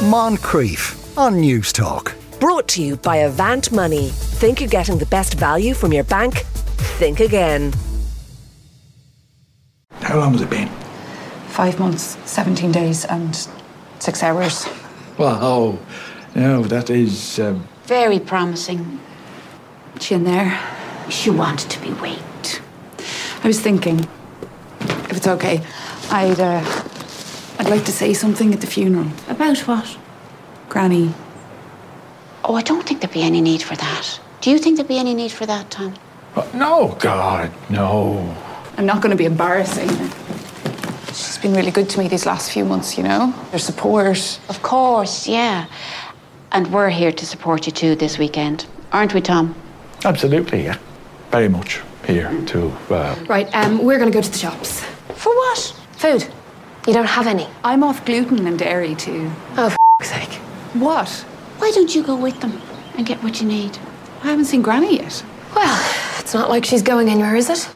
Moncrieff 0.00 0.96
on 1.18 1.34
Newstalk. 1.42 2.14
Brought 2.40 2.66
to 2.68 2.82
you 2.82 2.96
by 2.96 3.16
Avant 3.16 3.70
Money. 3.70 4.08
Think 4.08 4.58
you're 4.58 4.68
getting 4.70 4.96
the 4.96 5.04
best 5.04 5.34
value 5.34 5.74
from 5.74 5.92
your 5.92 6.04
bank? 6.04 6.38
Think 6.98 7.20
again. 7.20 7.74
How 10.00 10.18
long 10.18 10.32
has 10.32 10.40
it 10.40 10.48
been? 10.48 10.68
Five 11.48 11.78
months, 11.78 12.16
17 12.24 12.72
days, 12.72 13.04
and 13.04 13.46
six 13.98 14.22
hours. 14.22 14.66
Wow. 15.18 15.78
No, 16.34 16.62
that 16.62 16.88
is. 16.88 17.38
Um, 17.38 17.68
Very 17.84 18.18
promising. 18.20 19.00
She 20.00 20.14
in 20.14 20.24
there? 20.24 20.58
She 21.10 21.28
wanted 21.28 21.68
to 21.72 21.80
be 21.82 21.92
waked. 22.00 22.62
I 23.44 23.46
was 23.46 23.60
thinking, 23.60 24.08
if 24.80 25.18
it's 25.18 25.28
okay, 25.28 25.60
I'd, 26.10 26.40
uh, 26.40 26.79
I'd 27.60 27.68
like 27.68 27.84
to 27.84 27.92
say 27.92 28.14
something 28.14 28.54
at 28.54 28.62
the 28.62 28.66
funeral. 28.66 29.06
About 29.28 29.58
what? 29.68 29.98
Granny, 30.70 31.12
Oh, 32.42 32.54
I 32.54 32.62
don't 32.62 32.86
think 32.88 33.02
there'd 33.02 33.12
be 33.12 33.20
any 33.22 33.42
need 33.42 33.60
for 33.60 33.76
that. 33.76 34.18
Do 34.40 34.50
you 34.50 34.56
think 34.58 34.76
there'd 34.76 34.88
be 34.88 34.96
any 34.96 35.12
need 35.12 35.30
for 35.30 35.44
that, 35.44 35.70
Tom? 35.70 35.92
oh, 36.36 36.50
no, 36.54 36.96
God, 37.00 37.52
no. 37.68 38.34
I'm 38.78 38.86
not 38.86 39.02
going 39.02 39.10
to 39.10 39.16
be 39.16 39.26
embarrassing 39.26 39.90
her. 39.90 40.08
She's 41.08 41.36
been 41.36 41.52
really 41.52 41.70
good 41.70 41.90
to 41.90 41.98
me 41.98 42.08
these 42.08 42.24
last 42.24 42.50
few 42.50 42.64
months, 42.64 42.96
you 42.96 43.04
know? 43.04 43.26
Her 43.52 43.58
support. 43.58 44.40
Of 44.48 44.62
course, 44.62 45.28
yeah. 45.28 45.66
And 46.52 46.72
we're 46.72 46.88
here 46.88 47.12
to 47.12 47.26
support 47.26 47.66
you 47.66 47.72
too 47.72 47.94
this 47.94 48.16
weekend, 48.18 48.64
aren't 48.90 49.12
we, 49.12 49.20
Tom? 49.20 49.54
Absolutely, 50.06 50.64
yeah. 50.64 50.78
Very 51.30 51.50
much 51.50 51.82
here 52.06 52.32
to. 52.46 52.68
Uh, 52.88 53.14
Right, 53.28 53.54
um, 53.54 53.84
we're 53.84 53.98
going 53.98 54.10
to 54.10 54.16
go 54.16 54.22
to 54.22 54.30
the 54.32 54.38
shops. 54.38 54.82
For 55.14 55.34
what? 55.36 55.76
Food. 55.98 56.26
You 56.86 56.94
don't 56.94 57.06
have 57.06 57.26
any. 57.26 57.46
I'm 57.62 57.82
off 57.82 58.04
gluten 58.04 58.46
and 58.46 58.58
dairy 58.58 58.94
too. 58.94 59.30
Oh, 59.56 59.74
for 59.98 60.04
sake. 60.04 60.32
What? 60.74 61.08
Why 61.58 61.70
don't 61.72 61.94
you 61.94 62.02
go 62.02 62.16
with 62.16 62.40
them 62.40 62.60
and 62.96 63.06
get 63.06 63.22
what 63.22 63.40
you 63.40 63.46
need? 63.46 63.76
I 64.22 64.28
haven't 64.28 64.46
seen 64.46 64.62
Granny 64.62 64.96
yet. 64.96 65.22
Well, 65.54 66.18
it's 66.18 66.32
not 66.34 66.48
like 66.48 66.64
she's 66.64 66.82
going 66.82 67.08
anywhere, 67.08 67.36
is 67.36 67.50
it? 67.50 67.68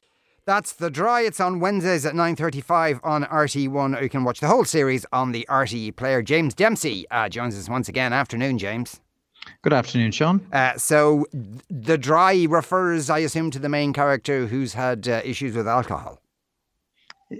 That's 0.47 0.73
The 0.73 0.91
Dry. 0.91 1.23
It's 1.23 1.41
on 1.41 1.59
Wednesdays 1.61 2.05
at 2.05 2.15
9.35 2.15 3.01
on 3.03 3.25
RTE1. 3.25 4.03
You 4.03 4.09
can 4.09 4.25
watch 4.25 4.41
the 4.41 4.47
whole 4.49 4.65
series 4.65 5.07
on 5.13 5.33
the 5.33 5.47
RTE 5.49 5.97
player. 5.97 6.23
James 6.23 6.55
Dempsey 6.55 7.07
uh, 7.11 7.29
joins 7.29 7.59
us 7.59 7.69
once 7.69 7.89
again. 7.89 8.13
Afternoon, 8.13 8.59
James. 8.59 9.01
Good 9.63 9.73
afternoon, 9.73 10.13
Sean. 10.13 10.47
Uh, 10.53 10.77
so, 10.77 11.27
The 11.71 11.99
Dry 11.99 12.47
refers, 12.49 13.11
I 13.11 13.19
assume, 13.21 13.51
to 13.53 13.59
the 13.59 13.69
main 13.69 13.93
character 13.93 14.47
who's 14.47 14.75
had 14.75 15.09
uh, 15.09 15.21
issues 15.25 15.55
with 15.57 15.67
alcohol. 15.69 16.21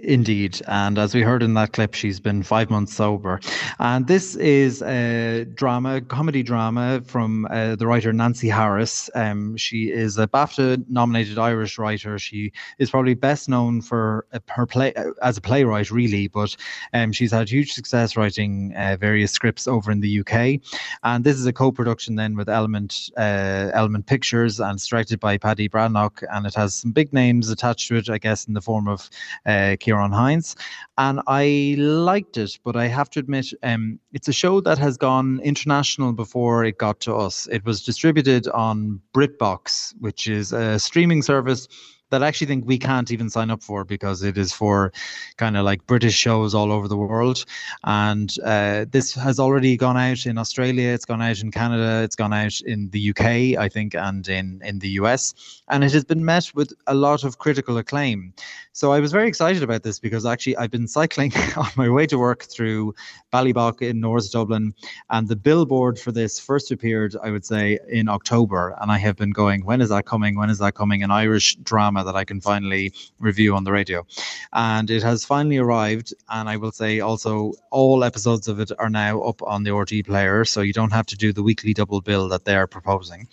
Indeed. 0.03 0.61
And 0.67 0.97
as 0.97 1.13
we 1.13 1.21
heard 1.21 1.43
in 1.43 1.53
that 1.55 1.73
clip, 1.73 1.93
she's 1.93 2.19
been 2.19 2.43
five 2.43 2.69
months 2.69 2.93
sober. 2.93 3.39
And 3.79 4.07
this 4.07 4.35
is 4.35 4.81
a 4.81 5.45
drama, 5.53 6.01
comedy 6.01 6.43
drama 6.43 7.01
from 7.05 7.47
uh, 7.49 7.75
the 7.75 7.87
writer 7.87 8.13
Nancy 8.13 8.49
Harris. 8.49 9.09
Um, 9.15 9.57
she 9.57 9.91
is 9.91 10.17
a 10.17 10.27
BAFTA 10.27 10.85
nominated 10.89 11.37
Irish 11.37 11.77
writer. 11.77 12.19
She 12.19 12.51
is 12.79 12.89
probably 12.89 13.13
best 13.13 13.49
known 13.49 13.81
for 13.81 14.25
her 14.49 14.65
play 14.65 14.93
uh, 14.93 15.11
as 15.21 15.37
a 15.37 15.41
playwright, 15.41 15.91
really, 15.91 16.27
but 16.27 16.55
um, 16.93 17.11
she's 17.11 17.31
had 17.31 17.49
huge 17.49 17.73
success 17.73 18.15
writing 18.17 18.73
uh, 18.75 18.97
various 18.99 19.31
scripts 19.31 19.67
over 19.67 19.91
in 19.91 20.01
the 20.01 20.19
UK. 20.19 20.59
And 21.03 21.23
this 21.23 21.37
is 21.37 21.45
a 21.45 21.53
co 21.53 21.71
production 21.71 22.15
then 22.15 22.35
with 22.35 22.49
Element, 22.49 23.09
uh, 23.17 23.71
Element 23.73 24.05
Pictures 24.05 24.59
and 24.59 24.77
it's 24.77 24.87
directed 24.87 25.19
by 25.19 25.37
Paddy 25.37 25.69
Breathnach. 25.69 26.23
And 26.31 26.45
it 26.45 26.55
has 26.55 26.75
some 26.75 26.91
big 26.91 27.13
names 27.13 27.49
attached 27.49 27.87
to 27.89 27.95
it, 27.95 28.09
I 28.09 28.17
guess, 28.17 28.45
in 28.45 28.53
the 28.53 28.61
form 28.61 28.87
of 28.87 29.09
uh, 29.45 29.75
Ciaran 29.85 30.11
Hinds, 30.11 30.55
and 30.97 31.21
I 31.27 31.75
liked 31.77 32.37
it. 32.37 32.57
But 32.63 32.75
I 32.75 32.87
have 32.87 33.09
to 33.11 33.19
admit, 33.19 33.53
um, 33.63 33.99
it's 34.13 34.27
a 34.27 34.33
show 34.33 34.59
that 34.61 34.77
has 34.79 34.97
gone 34.97 35.39
international 35.43 36.13
before 36.13 36.65
it 36.65 36.77
got 36.77 36.99
to 37.01 37.15
us. 37.15 37.47
It 37.51 37.63
was 37.65 37.83
distributed 37.83 38.47
on 38.49 38.99
BritBox, 39.13 39.93
which 39.99 40.27
is 40.27 40.51
a 40.51 40.79
streaming 40.79 41.21
service 41.21 41.67
that 42.15 42.23
I 42.23 42.29
actually 42.29 42.47
think 42.47 42.65
we 42.65 42.77
can't 42.77 43.11
even 43.11 43.29
sign 43.29 43.51
up 43.51 43.61
for 43.61 43.83
because 43.83 44.23
it 44.23 44.37
is 44.37 44.53
for 44.53 44.93
kind 45.35 45.57
of 45.57 45.65
like 45.65 45.85
British 45.85 46.15
shows 46.15 46.55
all 46.55 46.71
over 46.71 46.87
the 46.87 46.95
world. 46.95 47.43
And 47.83 48.33
uh, 48.45 48.85
this 48.89 49.13
has 49.15 49.37
already 49.37 49.75
gone 49.75 49.97
out 49.97 50.25
in 50.25 50.37
Australia, 50.37 50.87
it's 50.93 51.03
gone 51.03 51.21
out 51.21 51.41
in 51.41 51.51
Canada, 51.51 52.03
it's 52.05 52.15
gone 52.15 52.31
out 52.31 52.57
in 52.61 52.89
the 52.91 53.09
UK, 53.09 53.59
I 53.59 53.67
think, 53.67 53.95
and 53.95 54.25
in, 54.29 54.61
in 54.63 54.79
the 54.79 54.91
US. 55.01 55.33
And 55.67 55.83
it 55.83 55.91
has 55.91 56.05
been 56.05 56.23
met 56.23 56.55
with 56.55 56.71
a 56.87 56.93
lot 56.93 57.25
of 57.25 57.39
critical 57.39 57.77
acclaim. 57.77 58.33
So 58.71 58.93
I 58.93 59.01
was 59.01 59.11
very 59.11 59.27
excited 59.27 59.61
about 59.61 59.83
this 59.83 59.99
because 59.99 60.25
actually 60.25 60.55
I've 60.55 60.71
been 60.71 60.87
cycling 60.87 61.33
on 61.57 61.69
my 61.75 61.89
way 61.89 62.07
to 62.07 62.17
work 62.17 62.43
through 62.43 62.95
Ballybough 63.33 63.81
in 63.81 63.99
North 63.99 64.31
Dublin. 64.31 64.73
And 65.09 65.27
the 65.27 65.35
billboard 65.35 65.99
for 65.99 66.13
this 66.13 66.39
first 66.39 66.71
appeared, 66.71 67.15
I 67.21 67.31
would 67.31 67.45
say, 67.45 67.77
in 67.89 68.07
October. 68.07 68.75
And 68.79 68.89
I 68.89 68.97
have 68.99 69.17
been 69.17 69.31
going, 69.31 69.65
when 69.65 69.81
is 69.81 69.89
that 69.89 70.05
coming? 70.05 70.37
When 70.37 70.49
is 70.49 70.59
that 70.59 70.75
coming? 70.75 71.03
An 71.03 71.11
Irish 71.11 71.55
drama 71.57 72.04
that 72.05 72.15
I 72.15 72.23
can 72.23 72.39
finally 72.39 72.93
review 73.19 73.55
on 73.55 73.65
the 73.65 73.71
radio. 73.71 74.05
And 74.53 74.89
it 74.89 75.03
has 75.03 75.25
finally 75.25 75.57
arrived. 75.57 76.13
And 76.29 76.47
I 76.47 76.57
will 76.57 76.71
say 76.71 77.01
also, 77.01 77.53
all 77.71 78.03
episodes 78.03 78.47
of 78.47 78.59
it 78.59 78.71
are 78.79 78.89
now 78.89 79.21
up 79.21 79.41
on 79.43 79.63
the 79.63 79.71
RTE 79.71 80.05
player. 80.05 80.45
So 80.45 80.61
you 80.61 80.73
don't 80.73 80.93
have 80.93 81.05
to 81.07 81.17
do 81.17 81.33
the 81.33 81.43
weekly 81.43 81.73
double 81.73 82.01
bill 82.01 82.29
that 82.29 82.45
they're 82.45 82.67
proposing. 82.67 83.27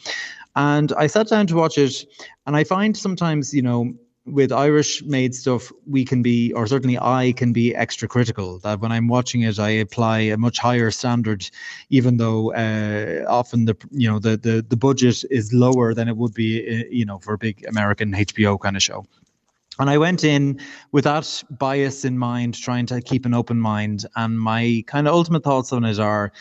And 0.56 0.92
I 0.92 1.06
sat 1.06 1.28
down 1.28 1.46
to 1.46 1.56
watch 1.56 1.78
it. 1.78 2.04
And 2.46 2.56
I 2.56 2.64
find 2.64 2.96
sometimes, 2.96 3.54
you 3.54 3.62
know, 3.62 3.94
with 4.24 4.52
Irish 4.52 5.02
made 5.02 5.34
stuff, 5.34 5.72
we 5.86 6.04
can 6.04 6.22
be, 6.22 6.52
or 6.52 6.66
certainly 6.66 6.98
I 6.98 7.32
can 7.36 7.52
be 7.52 7.74
extra 7.74 8.06
critical. 8.06 8.58
That 8.60 8.80
when 8.80 8.92
I'm 8.92 9.08
watching 9.08 9.42
it, 9.42 9.58
I 9.58 9.70
apply 9.70 10.20
a 10.20 10.36
much 10.36 10.58
higher 10.58 10.90
standard, 10.90 11.48
even 11.90 12.18
though 12.18 12.52
uh, 12.54 13.24
often 13.28 13.64
the 13.64 13.76
you 13.90 14.08
know 14.08 14.18
the, 14.18 14.36
the 14.36 14.64
the 14.68 14.76
budget 14.76 15.24
is 15.30 15.52
lower 15.52 15.92
than 15.92 16.08
it 16.08 16.16
would 16.16 16.34
be, 16.34 16.60
uh, 16.60 16.84
you 16.90 17.04
know, 17.04 17.18
for 17.18 17.34
a 17.34 17.38
big 17.38 17.64
American 17.66 18.12
HBO 18.12 18.60
kind 18.60 18.76
of 18.76 18.82
show. 18.82 19.04
And 19.78 19.88
I 19.88 19.98
went 19.98 20.22
in 20.22 20.60
with 20.92 21.04
that 21.04 21.42
bias 21.50 22.04
in 22.04 22.18
mind, 22.18 22.54
trying 22.54 22.86
to 22.86 23.00
keep 23.00 23.24
an 23.24 23.34
open 23.34 23.58
mind. 23.58 24.06
And 24.16 24.38
my 24.38 24.84
kind 24.86 25.08
of 25.08 25.14
ultimate 25.14 25.42
thoughts 25.42 25.72
on 25.72 25.84
it 25.84 25.98
are 25.98 26.32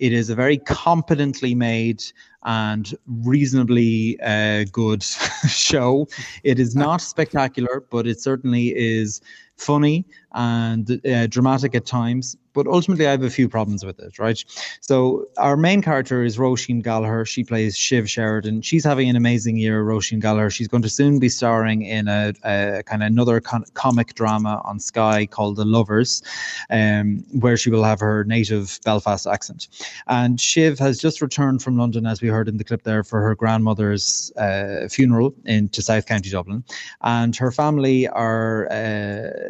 it 0.00 0.12
is 0.12 0.28
a 0.28 0.34
very 0.34 0.58
competently 0.58 1.54
made 1.54 2.02
and 2.44 2.94
reasonably 3.06 4.18
uh, 4.20 4.64
good 4.72 5.02
show. 5.48 6.08
It 6.42 6.58
is 6.58 6.74
not 6.74 7.00
spectacular, 7.00 7.84
but 7.90 8.06
it 8.06 8.20
certainly 8.20 8.74
is 8.76 9.20
funny 9.60 10.04
and 10.32 11.00
uh, 11.06 11.26
dramatic 11.26 11.74
at 11.74 11.86
times. 11.86 12.36
But 12.52 12.66
ultimately, 12.66 13.06
I 13.06 13.12
have 13.12 13.22
a 13.22 13.30
few 13.30 13.48
problems 13.48 13.84
with 13.84 14.00
it, 14.00 14.18
right? 14.18 14.44
So, 14.80 15.26
our 15.36 15.56
main 15.56 15.82
character 15.82 16.24
is 16.24 16.36
Roisin 16.36 16.82
Gallagher. 16.82 17.24
She 17.24 17.44
plays 17.44 17.76
Shiv 17.76 18.10
Sheridan. 18.10 18.62
She's 18.62 18.82
having 18.82 19.08
an 19.08 19.14
amazing 19.14 19.56
year, 19.56 19.84
Roisin 19.84 20.20
Gallagher. 20.20 20.50
She's 20.50 20.66
going 20.66 20.82
to 20.82 20.88
soon 20.88 21.20
be 21.20 21.28
starring 21.28 21.82
in 21.82 22.08
a, 22.08 22.32
a 22.42 22.82
kind 22.82 23.04
of 23.04 23.06
another 23.06 23.40
con- 23.40 23.66
comic 23.74 24.14
drama 24.14 24.60
on 24.64 24.80
Sky 24.80 25.26
called 25.26 25.56
The 25.56 25.64
Lovers, 25.64 26.22
um, 26.70 27.24
where 27.38 27.56
she 27.56 27.70
will 27.70 27.84
have 27.84 28.00
her 28.00 28.24
native 28.24 28.80
Belfast 28.84 29.28
accent. 29.28 29.68
And 30.08 30.40
Shiv 30.40 30.76
has 30.80 30.98
just 30.98 31.22
returned 31.22 31.62
from 31.62 31.76
London, 31.76 32.04
as 32.04 32.20
we 32.20 32.26
heard 32.26 32.48
in 32.48 32.56
the 32.56 32.64
clip 32.64 32.82
there, 32.82 33.04
for 33.04 33.20
her 33.20 33.36
grandmother's 33.36 34.32
uh, 34.36 34.88
funeral 34.90 35.32
into 35.44 35.82
South 35.82 36.06
County 36.06 36.30
Dublin. 36.30 36.64
And 37.02 37.36
her 37.36 37.52
family 37.52 38.08
are, 38.08 38.66
uh, 38.72 39.49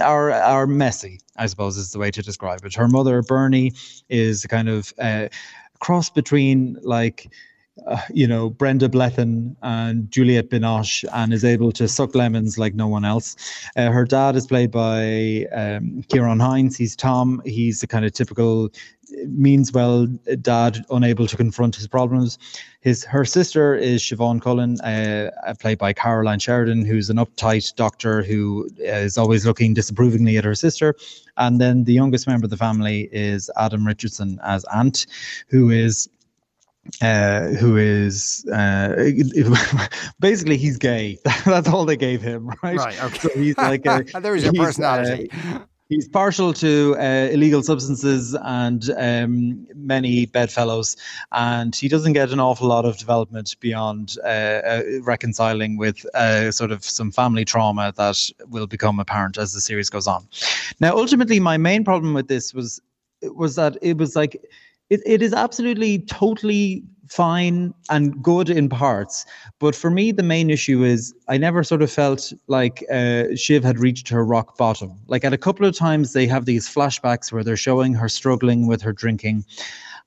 are, 0.00 0.30
are 0.30 0.66
messy. 0.66 1.20
I 1.36 1.46
suppose 1.46 1.76
is 1.76 1.92
the 1.92 1.98
way 1.98 2.10
to 2.10 2.22
describe 2.22 2.64
it. 2.64 2.74
Her 2.74 2.88
mother, 2.88 3.22
Bernie, 3.22 3.72
is 4.08 4.44
a 4.44 4.48
kind 4.48 4.68
of 4.68 4.92
uh, 4.98 5.28
cross 5.80 6.10
between 6.10 6.76
like. 6.82 7.32
Uh, 7.86 7.98
you 8.12 8.26
know 8.26 8.50
Brenda 8.50 8.90
Blethyn 8.90 9.56
and 9.62 10.10
Juliette 10.10 10.50
Binoche, 10.50 11.02
and 11.14 11.32
is 11.32 11.46
able 11.46 11.72
to 11.72 11.88
suck 11.88 12.14
lemons 12.14 12.58
like 12.58 12.74
no 12.74 12.86
one 12.86 13.06
else. 13.06 13.36
Uh, 13.74 13.90
her 13.90 14.04
dad 14.04 14.36
is 14.36 14.46
played 14.46 14.70
by 14.70 15.46
um, 15.52 16.02
Ciaran 16.12 16.40
Hinds. 16.40 16.76
He's 16.76 16.94
Tom. 16.94 17.40
He's 17.46 17.80
the 17.80 17.86
kind 17.86 18.04
of 18.04 18.12
typical 18.12 18.70
means 19.28 19.72
well 19.72 20.06
dad, 20.40 20.84
unable 20.90 21.26
to 21.26 21.36
confront 21.36 21.76
his 21.76 21.86
problems. 21.86 22.38
His 22.80 23.04
her 23.04 23.24
sister 23.24 23.74
is 23.74 24.02
Siobhan 24.02 24.40
Cullen, 24.40 24.80
uh, 24.80 25.30
played 25.60 25.78
by 25.78 25.92
Caroline 25.92 26.38
Sheridan, 26.38 26.84
who's 26.84 27.10
an 27.10 27.16
uptight 27.16 27.74
doctor 27.74 28.22
who 28.22 28.68
is 28.78 29.18
always 29.18 29.44
looking 29.44 29.74
disapprovingly 29.74 30.36
at 30.36 30.44
her 30.44 30.54
sister. 30.54 30.94
And 31.36 31.60
then 31.60 31.84
the 31.84 31.92
youngest 31.92 32.26
member 32.26 32.46
of 32.46 32.50
the 32.50 32.56
family 32.56 33.08
is 33.12 33.50
Adam 33.56 33.86
Richardson 33.86 34.38
as 34.42 34.64
Ant, 34.72 35.06
who 35.48 35.70
is 35.70 36.08
uh, 37.02 37.48
who 37.48 37.76
is 37.76 38.44
uh, 38.52 38.94
basically 40.20 40.56
he's 40.56 40.78
gay. 40.78 41.18
That's 41.44 41.68
all 41.68 41.84
they 41.84 41.96
gave 41.96 42.22
him, 42.22 42.48
right? 42.62 42.76
Right. 42.76 43.04
Okay. 43.04 43.18
So 43.18 43.28
he's 43.34 43.56
like 43.58 43.86
a, 43.86 44.04
there's 44.20 44.44
your 44.44 44.52
he's, 44.52 44.60
uh, 44.60 44.64
personality. 44.64 45.30
He's 45.90 46.08
partial 46.08 46.52
to 46.52 46.96
uh, 47.00 47.30
illegal 47.32 47.64
substances 47.64 48.36
and 48.42 48.88
um, 48.96 49.66
many 49.74 50.24
bedfellows, 50.26 50.96
and 51.32 51.74
he 51.74 51.88
doesn't 51.88 52.12
get 52.12 52.30
an 52.30 52.38
awful 52.38 52.68
lot 52.68 52.84
of 52.84 52.96
development 52.96 53.56
beyond 53.58 54.16
uh, 54.24 54.28
uh, 54.28 54.82
reconciling 55.02 55.76
with 55.78 56.06
uh, 56.14 56.52
sort 56.52 56.70
of 56.70 56.84
some 56.84 57.10
family 57.10 57.44
trauma 57.44 57.92
that 57.96 58.30
will 58.48 58.68
become 58.68 59.00
apparent 59.00 59.36
as 59.36 59.52
the 59.52 59.60
series 59.60 59.90
goes 59.90 60.06
on. 60.06 60.28
Now, 60.78 60.96
ultimately, 60.96 61.40
my 61.40 61.56
main 61.56 61.82
problem 61.82 62.14
with 62.14 62.28
this 62.28 62.54
was 62.54 62.80
was 63.22 63.56
that 63.56 63.76
it 63.82 63.96
was 63.96 64.14
like 64.14 64.40
it, 64.90 65.00
it 65.04 65.22
is 65.22 65.34
absolutely 65.34 65.98
totally 66.06 66.84
fine 67.10 67.74
and 67.90 68.22
good 68.22 68.48
in 68.48 68.68
parts. 68.68 69.26
But 69.58 69.74
for 69.74 69.90
me, 69.90 70.12
the 70.12 70.22
main 70.22 70.48
issue 70.48 70.84
is 70.84 71.12
I 71.28 71.38
never 71.38 71.64
sort 71.64 71.82
of 71.82 71.90
felt 71.90 72.32
like 72.46 72.84
uh, 72.90 73.34
Shiv 73.34 73.64
had 73.64 73.80
reached 73.80 74.08
her 74.08 74.24
rock 74.24 74.56
bottom. 74.56 74.92
Like 75.08 75.24
at 75.24 75.32
a 75.32 75.38
couple 75.38 75.66
of 75.66 75.76
times, 75.76 76.12
they 76.12 76.28
have 76.28 76.44
these 76.44 76.68
flashbacks 76.68 77.32
where 77.32 77.42
they're 77.42 77.56
showing 77.56 77.94
her 77.94 78.08
struggling 78.08 78.68
with 78.68 78.80
her 78.82 78.92
drinking. 78.92 79.44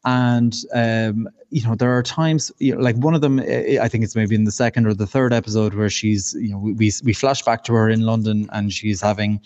And 0.06 0.56
um, 0.74 1.28
you 1.54 1.62
know, 1.62 1.76
there 1.76 1.96
are 1.96 2.02
times, 2.02 2.52
you 2.58 2.74
know, 2.74 2.82
like 2.82 2.96
one 2.96 3.14
of 3.14 3.22
them, 3.22 3.40
I 3.40 3.88
think 3.88 4.04
it's 4.04 4.16
maybe 4.16 4.34
in 4.34 4.46
the 4.46 4.52
second 4.52 4.88
or 4.88 4.96
the 4.96 5.06
third 5.06 5.32
episode 5.32 5.76
where 5.76 5.90
she's, 5.90 6.34
you 6.34 6.50
know, 6.50 6.58
we 6.58 6.92
we 7.04 7.14
flash 7.14 7.44
back 7.44 7.64
to 7.66 7.74
her 7.74 7.88
in 7.90 8.02
London 8.02 8.50
and 8.54 8.74
she's 8.74 9.00
having, 9.00 9.40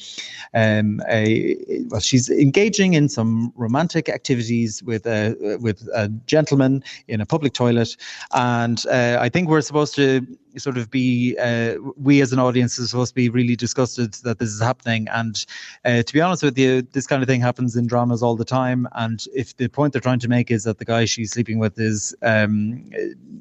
um, 0.54 1.02
a 1.10 1.58
well, 1.90 2.00
she's 2.00 2.30
engaging 2.30 2.94
in 2.94 3.10
some 3.10 3.52
romantic 3.58 4.08
activities 4.08 4.82
with 4.84 5.06
a 5.06 5.58
with 5.60 5.86
a 5.94 6.08
gentleman 6.28 6.82
in 7.10 7.20
a 7.20 7.26
public 7.26 7.52
toilet, 7.52 7.98
and 8.34 8.86
uh, 8.88 9.18
I 9.20 9.28
think 9.28 9.50
we're 9.50 9.60
supposed 9.60 9.94
to 9.96 10.26
sort 10.60 10.78
of 10.78 10.90
be 10.90 11.38
uh, 11.40 11.76
we 11.98 12.22
as 12.22 12.34
an 12.34 12.40
audience 12.40 12.80
is 12.80 12.90
supposed 12.90 13.12
to 13.12 13.16
be 13.16 13.30
really 13.30 13.56
disgusted 13.56 14.14
that 14.24 14.40
this 14.40 14.50
is 14.50 14.62
happening. 14.62 15.08
And 15.10 15.46
uh, 15.86 16.04
to 16.04 16.14
be 16.14 16.22
honest 16.22 16.44
with 16.44 16.58
you 16.58 16.82
this 16.82 17.08
kind 17.08 17.22
of 17.22 17.28
thing 17.28 17.42
happens 17.42 17.76
in 17.76 17.88
dramas 17.88 18.24
all 18.24 18.36
the 18.36 18.46
time. 18.46 18.88
And 18.94 19.24
if 19.36 19.56
the 19.58 19.68
point 19.68 19.94
they're 19.94 20.02
trying 20.10 20.20
to 20.20 20.28
make 20.28 20.50
is 20.52 20.64
that 20.64 20.78
the 20.80 20.86
guy 20.86 21.06
she's 21.06 21.32
sleeping 21.32 21.60
with 21.60 21.80
is 21.80 21.97
um, 22.22 22.90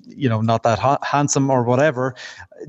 you 0.07 0.29
know 0.29 0.41
not 0.41 0.63
that 0.63 0.79
ha- 0.79 0.99
handsome 1.03 1.51
or 1.51 1.63
whatever 1.63 2.15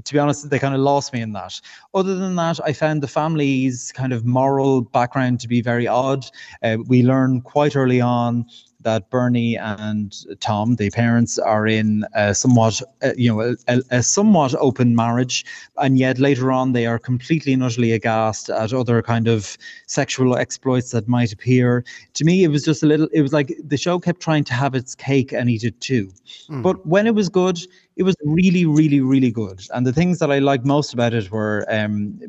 to 0.04 0.14
be 0.14 0.20
honest 0.20 0.50
they 0.50 0.60
kind 0.60 0.76
of 0.76 0.82
lost 0.82 1.14
me 1.14 1.22
in 1.22 1.32
that. 1.34 1.60
Other 1.94 2.16
than 2.16 2.36
that 2.36 2.60
i 2.64 2.74
found 2.74 3.02
the 3.02 3.08
family's 3.08 3.92
kind 3.94 4.14
of 4.14 4.26
moral 4.26 4.82
background 4.82 5.40
to 5.42 5.48
be 5.48 5.62
very 5.62 5.88
odd. 5.88 6.26
Uh, 6.64 6.78
we 6.88 7.04
learn 7.04 7.42
quite 7.42 7.76
early 7.76 8.02
on 8.02 8.46
that 8.88 9.10
Bernie 9.10 9.58
and 9.58 10.16
Tom, 10.40 10.78
the 10.78 10.90
parents, 10.90 11.38
are 11.38 11.68
in 11.68 12.06
a 12.14 12.34
somewhat, 12.34 12.82
uh, 13.04 13.12
you 13.18 13.30
know, 13.30 13.56
a, 13.68 13.82
a, 13.92 14.02
somewhat 14.02 14.56
open 14.60 14.96
marriage, 14.96 15.44
and 15.76 16.00
yet 16.00 16.20
later 16.20 16.54
on 16.54 16.72
they 16.72 16.86
are 16.86 16.98
completely 16.98 17.52
and 17.52 17.64
utterly 17.64 17.92
aghast 17.92 18.50
at 18.50 18.72
other 18.72 19.02
kind 19.02 19.28
of 19.28 19.58
sexual 19.88 20.38
exploits 20.38 20.92
that 20.92 21.06
might 21.06 21.34
appear. 21.34 21.84
To 22.14 22.24
me, 22.24 22.46
it 22.46 22.48
was 22.48 22.64
just 22.64 22.82
a 22.82 22.86
little. 22.86 23.10
It 23.12 23.22
was 23.22 23.34
like 23.34 23.54
the 23.62 23.76
show 23.76 24.00
kept 24.00 24.22
trying 24.22 24.46
to 24.46 24.54
have 24.54 24.74
its 24.74 24.96
cake 24.96 25.34
and 25.34 25.50
eat 25.50 25.66
it 25.66 25.82
too. 25.82 26.10
Mm. 26.50 26.64
But 26.64 26.86
when 26.88 27.08
it 27.08 27.14
was 27.14 27.28
good, 27.28 27.60
it 27.98 28.04
was 28.04 28.16
really, 28.24 28.66
really, 28.66 29.02
really 29.02 29.32
good. 29.32 29.66
And 29.74 29.86
the 29.86 29.92
things 29.92 30.20
that 30.20 30.32
I 30.32 30.38
liked 30.38 30.66
most 30.66 30.94
about 30.94 31.16
it 31.16 31.32
were 31.32 31.66
um, 31.68 32.20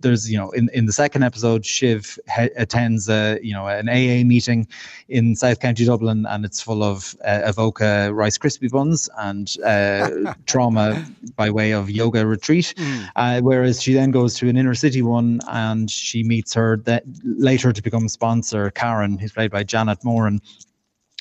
there's, 0.00 0.30
you 0.30 0.36
know, 0.36 0.50
in, 0.50 0.68
in 0.74 0.84
the 0.84 0.92
second 0.92 1.22
episode, 1.22 1.64
Shiv 1.64 2.18
he- 2.36 2.50
attends 2.56 3.08
a, 3.08 3.38
you 3.42 3.54
know, 3.54 3.66
an 3.66 3.88
AA 3.88 4.24
meeting 4.24 4.68
in 5.08 5.34
South 5.34 5.60
County 5.60 5.86
Dublin, 5.86 6.26
and 6.26 6.44
it's 6.44 6.60
full 6.60 6.84
of 6.84 7.16
uh, 7.24 7.40
Avoca 7.44 8.12
Rice 8.12 8.36
Krispie 8.36 8.70
buns 8.70 9.08
and 9.18 9.56
uh, 9.64 10.34
trauma 10.46 11.06
by 11.34 11.48
way 11.48 11.72
of 11.72 11.90
yoga 11.90 12.26
retreat. 12.26 12.74
Mm. 12.76 13.08
Uh, 13.16 13.40
whereas 13.40 13.82
she 13.82 13.94
then 13.94 14.10
goes 14.10 14.34
to 14.34 14.50
an 14.50 14.58
inner 14.58 14.74
city 14.74 15.00
one, 15.00 15.40
and 15.48 15.90
she 15.90 16.24
meets 16.24 16.52
her 16.52 16.76
that 16.84 17.04
later 17.24 17.72
to 17.72 17.82
become 17.82 18.08
sponsor 18.08 18.70
Karen, 18.72 19.16
who's 19.16 19.32
played 19.32 19.50
by 19.50 19.62
Janet 19.62 20.04
Moran. 20.04 20.42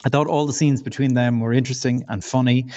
I 0.06 0.10
thought 0.10 0.28
all 0.28 0.46
the 0.46 0.54
scenes 0.54 0.82
between 0.84 1.14
them 1.14 1.40
were 1.40 1.54
interesting 1.54 2.04
and 2.10 2.24
funny. 2.24 2.68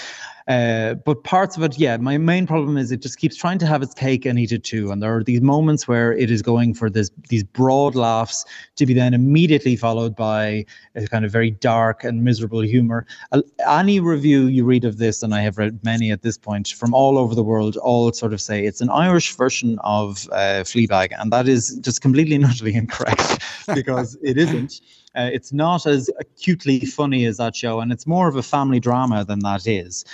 Uh, 0.48 0.94
but 0.94 1.24
parts 1.24 1.58
of 1.58 1.62
it, 1.62 1.78
yeah, 1.78 1.98
my 1.98 2.16
main 2.16 2.46
problem 2.46 2.78
is 2.78 2.90
it 2.90 3.02
just 3.02 3.18
keeps 3.18 3.36
trying 3.36 3.58
to 3.58 3.66
have 3.66 3.82
its 3.82 3.92
cake 3.92 4.24
and 4.24 4.38
eat 4.38 4.50
it 4.50 4.64
too. 4.64 4.90
And 4.90 5.02
there 5.02 5.14
are 5.14 5.22
these 5.22 5.42
moments 5.42 5.86
where 5.86 6.14
it 6.14 6.30
is 6.30 6.40
going 6.40 6.72
for 6.72 6.88
this 6.88 7.10
these 7.28 7.44
broad 7.44 7.94
laughs 7.94 8.46
to 8.76 8.86
be 8.86 8.94
then 8.94 9.12
immediately 9.12 9.76
followed 9.76 10.16
by 10.16 10.64
a 10.94 11.06
kind 11.06 11.26
of 11.26 11.30
very 11.30 11.50
dark 11.50 12.02
and 12.02 12.24
miserable 12.24 12.62
humor. 12.62 13.06
Uh, 13.32 13.42
any 13.68 14.00
review 14.00 14.46
you 14.46 14.64
read 14.64 14.86
of 14.86 14.96
this, 14.96 15.22
and 15.22 15.34
I 15.34 15.42
have 15.42 15.58
read 15.58 15.84
many 15.84 16.10
at 16.10 16.22
this 16.22 16.38
point 16.38 16.68
from 16.68 16.94
all 16.94 17.18
over 17.18 17.34
the 17.34 17.44
world, 17.44 17.76
all 17.76 18.10
sort 18.12 18.32
of 18.32 18.40
say 18.40 18.64
it's 18.64 18.80
an 18.80 18.88
Irish 18.88 19.36
version 19.36 19.78
of 19.84 20.26
uh, 20.32 20.64
Fleabag, 20.64 21.12
and 21.18 21.30
that 21.30 21.46
is 21.46 21.76
just 21.82 22.00
completely 22.00 22.36
and 22.36 22.44
utterly 22.50 22.74
incorrect 22.74 23.42
because 23.74 24.16
it 24.22 24.38
isn't. 24.38 24.80
Uh, 25.14 25.28
it's 25.32 25.52
not 25.52 25.84
as 25.84 26.08
acutely 26.20 26.80
funny 26.80 27.26
as 27.26 27.36
that 27.36 27.54
show, 27.54 27.80
and 27.80 27.92
it's 27.92 28.06
more 28.06 28.28
of 28.28 28.36
a 28.36 28.42
family 28.42 28.80
drama 28.80 29.24
than 29.26 29.40
that 29.40 29.66
is. 29.66 30.04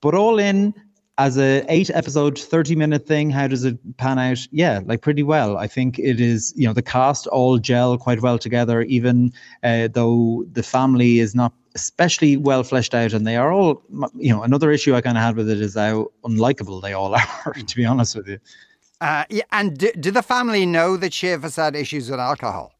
But 0.00 0.14
all 0.14 0.38
in, 0.38 0.74
as 1.20 1.36
a 1.36 1.62
eight 1.68 1.90
episode 1.90 2.38
30 2.38 2.76
minute 2.76 3.06
thing 3.06 3.28
how 3.28 3.46
does 3.46 3.64
it 3.64 3.76
pan 3.98 4.18
out? 4.18 4.38
Yeah 4.50 4.80
like 4.86 5.02
pretty 5.02 5.22
well. 5.22 5.58
I 5.58 5.66
think 5.66 5.98
it 5.98 6.18
is 6.18 6.54
you 6.56 6.66
know 6.66 6.72
the 6.72 6.82
cast 6.82 7.26
all 7.26 7.58
gel 7.58 7.98
quite 7.98 8.22
well 8.22 8.38
together 8.38 8.82
even 8.82 9.32
uh, 9.62 9.88
though 9.92 10.44
the 10.52 10.62
family 10.62 11.18
is 11.18 11.34
not 11.34 11.52
especially 11.74 12.38
well 12.38 12.62
fleshed 12.62 12.94
out 12.94 13.12
and 13.12 13.26
they 13.26 13.36
are 13.36 13.52
all 13.52 13.82
you 14.16 14.32
know 14.32 14.42
another 14.42 14.72
issue 14.72 14.94
i 14.96 15.00
kind 15.00 15.16
of 15.16 15.22
had 15.22 15.36
with 15.36 15.48
it 15.48 15.60
is 15.60 15.76
how 15.76 16.10
unlikable 16.24 16.80
they 16.82 16.94
all 16.94 17.14
are 17.44 17.52
to 17.52 17.76
be 17.76 17.84
honest 17.84 18.16
with 18.16 18.26
you. 18.26 18.38
Uh, 19.02 19.24
yeah, 19.30 19.44
and 19.52 19.78
do, 19.78 19.90
do 19.92 20.10
the 20.10 20.22
family 20.22 20.66
know 20.66 20.96
that 20.96 21.12
Shiv 21.12 21.42
has 21.42 21.56
had 21.56 21.74
issues 21.74 22.10
with 22.10 22.20
alcohol 22.20 22.72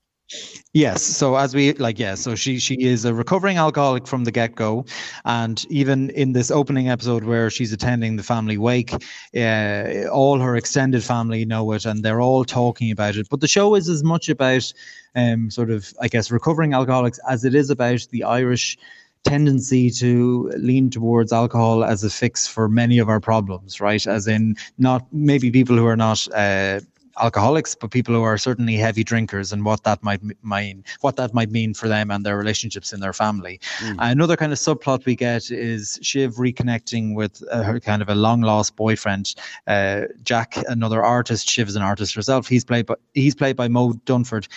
Yes. 0.73 1.03
So 1.03 1.37
as 1.37 1.55
we 1.55 1.73
like, 1.75 1.99
yeah. 1.99 2.15
So 2.15 2.35
she 2.37 2.59
she 2.59 2.75
is 2.75 3.05
a 3.05 3.12
recovering 3.12 3.56
alcoholic 3.56 4.06
from 4.06 4.25
the 4.25 4.31
get 4.31 4.55
go, 4.55 4.85
and 5.25 5.65
even 5.69 6.11
in 6.11 6.32
this 6.32 6.50
opening 6.50 6.88
episode 6.88 7.25
where 7.25 7.50
she's 7.50 7.73
attending 7.73 8.17
the 8.17 8.23
family 8.23 8.56
wake, 8.56 8.93
uh, 9.37 10.06
all 10.12 10.38
her 10.38 10.56
extended 10.56 11.03
family 11.03 11.44
know 11.44 11.73
it, 11.73 11.85
and 11.87 12.05
they're 12.05 12.21
all 12.21 12.44
talking 12.44 12.91
about 12.93 13.17
it. 13.17 13.29
But 13.29 13.41
the 13.41 13.49
show 13.49 13.75
is 13.75 13.88
as 13.88 14.05
much 14.05 14.29
about, 14.29 14.73
um, 15.17 15.50
sort 15.50 15.71
of, 15.71 15.93
I 16.00 16.06
guess, 16.09 16.31
recovering 16.31 16.73
alcoholics 16.75 17.19
as 17.29 17.44
it 17.44 17.55
is 17.55 17.71
about 17.71 18.06
the 18.11 18.23
Irish 18.25 18.79
tendency 19.25 19.91
to 19.91 20.50
lean 20.56 20.88
towards 20.88 21.32
alcohol 21.32 21.85
as 21.85 22.03
a 22.05 22.11
fix 22.11 22.47
for 22.47 22.69
many 22.69 22.99
of 22.99 23.09
our 23.09 23.21
problems, 23.21 23.81
right? 23.81 24.06
As 24.06 24.27
in, 24.27 24.56
not 24.79 25.06
maybe 25.12 25.50
people 25.50 25.77
who 25.77 25.87
are 25.87 25.97
not 25.97 26.27
uh, 26.35 26.81
alcoholics, 27.21 27.75
but 27.75 27.91
people 27.91 28.15
who 28.15 28.23
are 28.23 28.39
certainly 28.39 28.77
heavy 28.77 29.05
drinkers 29.05 29.53
and 29.53 29.65
what 29.65 29.85
that 29.85 30.03
might 30.03 30.21
mean, 30.43 30.85
what 31.01 31.17
that 31.17 31.35
might 31.35 31.51
mean 31.51 31.75
for 31.75 31.89
them 31.89 32.11
and 32.11 32.25
their 32.25 32.37
relationships 32.37 32.93
in 32.93 33.01
their 33.01 33.12
family. 33.12 33.61
Mm. 33.79 33.97
another 33.99 34.37
kind 34.37 34.53
of 34.53 34.59
subplot 34.59 35.05
we 35.05 35.17
get 35.17 35.51
is 35.51 35.99
Shiv 36.03 36.35
reconnecting 36.35 37.15
with 37.15 37.43
uh, 37.51 37.62
her 37.62 37.81
kind 37.81 38.03
of 38.03 38.09
a 38.09 38.15
long 38.15 38.41
lost 38.43 38.77
boyfriend, 38.77 39.35
uh, 39.67 40.03
Jack, 40.23 40.57
another 40.69 41.03
artist. 41.03 41.49
Shiv 41.49 41.69
is 41.69 41.77
an 41.77 41.83
artist 41.83 42.15
herself. 42.15 42.47
He's 42.47 42.65
played 42.65 42.87
by 42.87 42.95
he's 43.15 43.35
played 43.35 43.56
by 43.56 43.69
Mo 43.69 43.93
Dunford. 44.06 44.49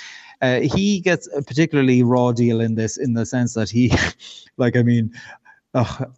Uh, 0.42 0.60
he 0.60 1.00
gets 1.00 1.30
a 1.34 1.42
particularly 1.42 2.04
raw 2.04 2.34
deal 2.34 2.60
in 2.60 2.76
this, 2.76 2.98
in 2.98 3.14
the 3.14 3.26
sense 3.26 3.54
that 3.54 3.70
he, 3.70 3.94
like, 4.58 4.76
I 4.76 4.84
mean, 4.84 5.14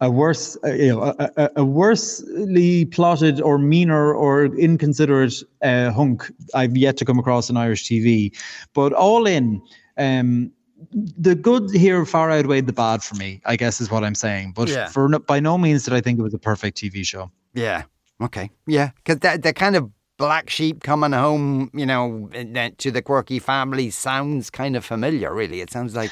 a 0.00 0.10
worse, 0.10 0.56
uh, 0.64 0.72
you 0.72 0.88
know, 0.88 1.02
a, 1.02 1.30
a, 1.36 1.50
a, 1.56 1.64
worsely 1.64 2.84
plotted 2.86 3.40
or 3.40 3.58
meaner 3.58 4.14
or 4.14 4.46
inconsiderate 4.46 5.42
uh, 5.62 5.90
hunk 5.92 6.30
I've 6.54 6.76
yet 6.76 6.98
to 6.98 7.04
come 7.04 7.18
across 7.18 7.48
in 7.48 7.56
Irish 7.56 7.84
TV. 7.84 8.36
But 8.74 8.92
all 8.92 9.26
in, 9.26 9.62
um, 9.96 10.52
the 10.92 11.34
good 11.34 11.70
here 11.70 12.04
far 12.04 12.30
outweighed 12.30 12.66
the 12.66 12.72
bad 12.72 13.02
for 13.02 13.14
me. 13.14 13.40
I 13.46 13.56
guess 13.56 13.80
is 13.80 13.90
what 13.90 14.04
I'm 14.04 14.14
saying. 14.14 14.52
But 14.52 14.68
yeah. 14.68 14.88
for 14.88 15.08
by 15.20 15.40
no 15.40 15.56
means 15.56 15.84
did 15.84 15.94
I 15.94 16.02
think 16.02 16.18
it 16.18 16.22
was 16.22 16.34
a 16.34 16.38
perfect 16.38 16.76
TV 16.76 17.04
show. 17.06 17.30
Yeah. 17.54 17.84
Okay. 18.20 18.50
Yeah. 18.66 18.90
Because 18.96 19.20
that 19.20 19.42
the 19.42 19.54
kind 19.54 19.74
of 19.74 19.90
black 20.18 20.50
sheep 20.50 20.82
coming 20.82 21.12
home, 21.12 21.70
you 21.72 21.86
know, 21.86 22.28
to 22.78 22.90
the 22.90 23.00
quirky 23.00 23.38
family 23.38 23.88
sounds 23.88 24.50
kind 24.50 24.76
of 24.76 24.84
familiar. 24.84 25.34
Really, 25.34 25.62
it 25.62 25.70
sounds 25.70 25.96
like 25.96 26.10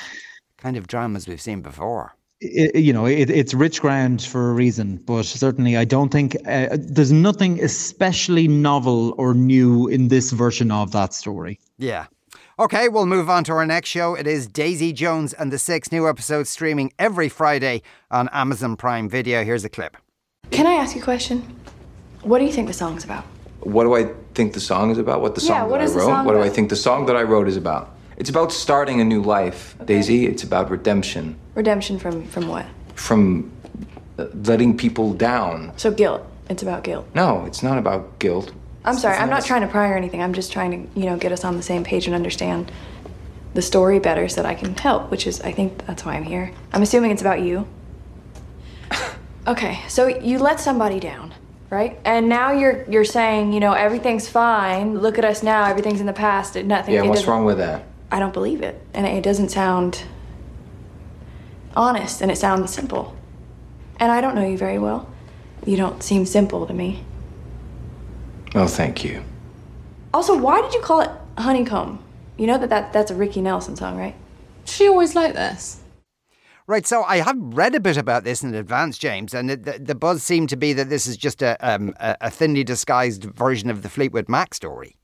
kind 0.56 0.78
of 0.78 0.86
dramas 0.86 1.28
we've 1.28 1.42
seen 1.42 1.60
before 1.60 2.16
it, 2.40 2.76
you 2.76 2.92
know, 2.92 3.06
it, 3.06 3.30
it's 3.30 3.54
rich 3.54 3.80
ground 3.80 4.22
for 4.22 4.50
a 4.50 4.52
reason, 4.52 4.96
but 5.06 5.24
certainly 5.24 5.76
I 5.76 5.84
don't 5.84 6.10
think 6.10 6.36
uh, 6.46 6.76
there's 6.78 7.12
nothing 7.12 7.62
especially 7.62 8.48
novel 8.48 9.14
or 9.18 9.34
new 9.34 9.88
in 9.88 10.08
this 10.08 10.32
version 10.32 10.70
of 10.70 10.92
that 10.92 11.14
story. 11.14 11.58
Yeah. 11.78 12.06
Okay, 12.56 12.88
we'll 12.88 13.06
move 13.06 13.28
on 13.28 13.42
to 13.44 13.52
our 13.52 13.66
next 13.66 13.88
show. 13.88 14.14
It 14.14 14.28
is 14.28 14.46
Daisy 14.46 14.92
Jones 14.92 15.32
and 15.32 15.52
the 15.52 15.58
Six 15.58 15.90
new 15.90 16.08
episodes 16.08 16.50
streaming 16.50 16.92
every 17.00 17.28
Friday 17.28 17.82
on 18.12 18.28
Amazon 18.32 18.76
Prime 18.76 19.08
Video. 19.08 19.44
Here's 19.44 19.64
a 19.64 19.68
clip. 19.68 19.96
Can 20.52 20.66
I 20.66 20.74
ask 20.74 20.94
you 20.94 21.00
a 21.00 21.04
question? 21.04 21.42
What 22.22 22.38
do 22.38 22.44
you 22.44 22.52
think 22.52 22.68
the 22.68 22.74
song's 22.74 23.04
about? 23.04 23.24
What 23.60 23.84
do 23.84 23.94
I 23.94 24.12
think 24.34 24.52
the 24.52 24.60
song 24.60 24.90
is 24.90 24.98
about? 24.98 25.20
What 25.20 25.34
the 25.34 25.40
song 25.40 25.70
yeah, 25.70 25.78
that 25.78 25.90
I 25.90 25.92
wrote? 25.92 26.26
What 26.26 26.32
do 26.34 26.42
I 26.42 26.48
think 26.48 26.70
the 26.70 26.76
song 26.76 27.06
that 27.06 27.16
I 27.16 27.22
wrote 27.22 27.48
is 27.48 27.56
about? 27.56 27.93
It's 28.16 28.30
about 28.30 28.52
starting 28.52 29.00
a 29.00 29.04
new 29.04 29.22
life, 29.22 29.74
okay. 29.76 29.94
Daisy. 29.94 30.26
It's 30.26 30.42
about 30.42 30.70
redemption. 30.70 31.36
Redemption 31.54 31.98
from 31.98 32.26
from 32.26 32.48
what? 32.48 32.66
From 32.94 33.50
uh, 34.18 34.26
letting 34.44 34.76
people 34.76 35.12
down. 35.14 35.72
So 35.76 35.90
guilt. 35.90 36.22
It's 36.48 36.62
about 36.62 36.84
guilt. 36.84 37.06
No, 37.14 37.44
it's 37.46 37.62
not 37.62 37.78
about 37.78 38.18
guilt. 38.18 38.52
I'm 38.84 38.98
sorry. 38.98 39.16
I'm 39.16 39.30
not 39.30 39.44
trying 39.44 39.62
to 39.62 39.68
pry 39.68 39.88
or 39.88 39.96
anything. 39.96 40.22
I'm 40.22 40.34
just 40.34 40.52
trying 40.52 40.70
to, 40.70 41.00
you 41.00 41.06
know, 41.06 41.16
get 41.16 41.32
us 41.32 41.42
on 41.42 41.56
the 41.56 41.62
same 41.62 41.84
page 41.84 42.06
and 42.06 42.14
understand 42.14 42.70
the 43.54 43.62
story 43.62 43.98
better 43.98 44.28
so 44.28 44.42
that 44.42 44.46
I 44.48 44.54
can 44.54 44.76
help, 44.76 45.10
which 45.10 45.26
is 45.26 45.40
I 45.40 45.52
think 45.52 45.86
that's 45.86 46.04
why 46.04 46.14
I'm 46.14 46.22
here. 46.24 46.52
I'm 46.72 46.82
assuming 46.82 47.10
it's 47.10 47.22
about 47.22 47.40
you. 47.40 47.66
okay, 49.46 49.80
so 49.88 50.06
you 50.06 50.38
let 50.38 50.60
somebody 50.60 51.00
down, 51.00 51.32
right? 51.70 51.98
And 52.04 52.28
now 52.28 52.52
you're 52.52 52.84
you're 52.90 53.04
saying, 53.04 53.54
you 53.54 53.60
know, 53.60 53.72
everything's 53.72 54.28
fine. 54.28 54.98
Look 54.98 55.18
at 55.18 55.24
us 55.24 55.42
now. 55.42 55.64
Everything's 55.64 56.00
in 56.00 56.06
the 56.06 56.12
past. 56.12 56.54
Nothing. 56.56 56.94
Yeah, 56.94 57.02
what's 57.02 57.24
wrong 57.24 57.44
with 57.44 57.58
that? 57.58 57.86
I 58.14 58.20
don't 58.20 58.32
believe 58.32 58.62
it. 58.62 58.80
And 58.94 59.08
it 59.08 59.24
doesn't 59.24 59.48
sound 59.48 60.04
honest 61.74 62.20
and 62.20 62.30
it 62.30 62.38
sounds 62.38 62.72
simple. 62.72 63.16
And 63.98 64.12
I 64.12 64.20
don't 64.20 64.36
know 64.36 64.46
you 64.46 64.56
very 64.56 64.78
well. 64.78 65.12
You 65.66 65.76
don't 65.76 66.00
seem 66.00 66.24
simple 66.24 66.64
to 66.64 66.72
me. 66.72 67.02
Oh, 68.54 68.68
thank 68.68 69.02
you. 69.02 69.24
Also, 70.12 70.38
why 70.38 70.62
did 70.62 70.74
you 70.74 70.80
call 70.80 71.00
it 71.00 71.10
Honeycomb? 71.38 71.98
You 72.36 72.46
know 72.46 72.56
that, 72.56 72.70
that 72.70 72.92
that's 72.92 73.10
a 73.10 73.16
Ricky 73.16 73.40
Nelson 73.40 73.74
song, 73.74 73.98
right? 73.98 74.14
She 74.64 74.86
always 74.86 75.16
liked 75.16 75.34
this. 75.34 75.80
Right, 76.68 76.86
so 76.86 77.02
I 77.02 77.16
have 77.16 77.36
read 77.36 77.74
a 77.74 77.80
bit 77.80 77.96
about 77.96 78.22
this 78.22 78.44
in 78.44 78.54
advance, 78.54 78.96
James, 78.96 79.34
and 79.34 79.50
the, 79.50 79.56
the 79.56 79.96
buzz 79.96 80.22
seemed 80.22 80.50
to 80.50 80.56
be 80.56 80.72
that 80.74 80.88
this 80.88 81.08
is 81.08 81.16
just 81.16 81.42
a, 81.42 81.56
um, 81.60 81.92
a 81.98 82.30
thinly 82.30 82.62
disguised 82.62 83.24
version 83.24 83.70
of 83.70 83.82
the 83.82 83.88
Fleetwood 83.88 84.28
Mac 84.28 84.54
story. 84.54 84.96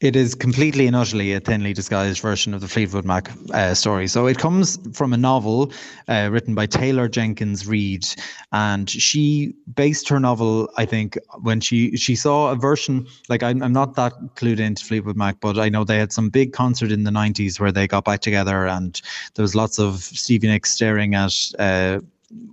It 0.00 0.16
is 0.16 0.34
completely 0.34 0.88
and 0.88 0.96
utterly 0.96 1.32
a 1.32 1.38
thinly 1.38 1.72
disguised 1.72 2.20
version 2.20 2.54
of 2.54 2.60
the 2.60 2.66
Fleetwood 2.66 3.04
Mac 3.04 3.30
uh, 3.54 3.72
story. 3.74 4.08
So 4.08 4.26
it 4.26 4.36
comes 4.36 4.78
from 4.92 5.12
a 5.12 5.16
novel 5.16 5.72
uh, 6.08 6.28
written 6.32 6.56
by 6.56 6.66
Taylor 6.66 7.08
Jenkins 7.08 7.66
Reid, 7.68 8.04
and 8.50 8.90
she 8.90 9.54
based 9.74 10.08
her 10.08 10.18
novel, 10.18 10.68
I 10.76 10.86
think, 10.86 11.16
when 11.42 11.60
she 11.60 11.96
she 11.96 12.16
saw 12.16 12.50
a 12.50 12.56
version. 12.56 13.06
Like 13.28 13.44
I'm, 13.44 13.62
I'm 13.62 13.72
not 13.72 13.94
that 13.94 14.12
clued 14.34 14.58
into 14.58 14.84
Fleetwood 14.84 15.16
Mac, 15.16 15.40
but 15.40 15.56
I 15.58 15.68
know 15.68 15.84
they 15.84 15.98
had 15.98 16.12
some 16.12 16.30
big 16.30 16.52
concert 16.52 16.90
in 16.90 17.04
the 17.04 17.12
'90s 17.12 17.60
where 17.60 17.70
they 17.70 17.86
got 17.86 18.04
back 18.04 18.20
together, 18.20 18.66
and 18.66 19.00
there 19.34 19.44
was 19.44 19.54
lots 19.54 19.78
of 19.78 20.00
Stevie 20.02 20.48
Nicks 20.48 20.72
staring 20.72 21.14
at. 21.14 21.32
Uh, 21.58 22.00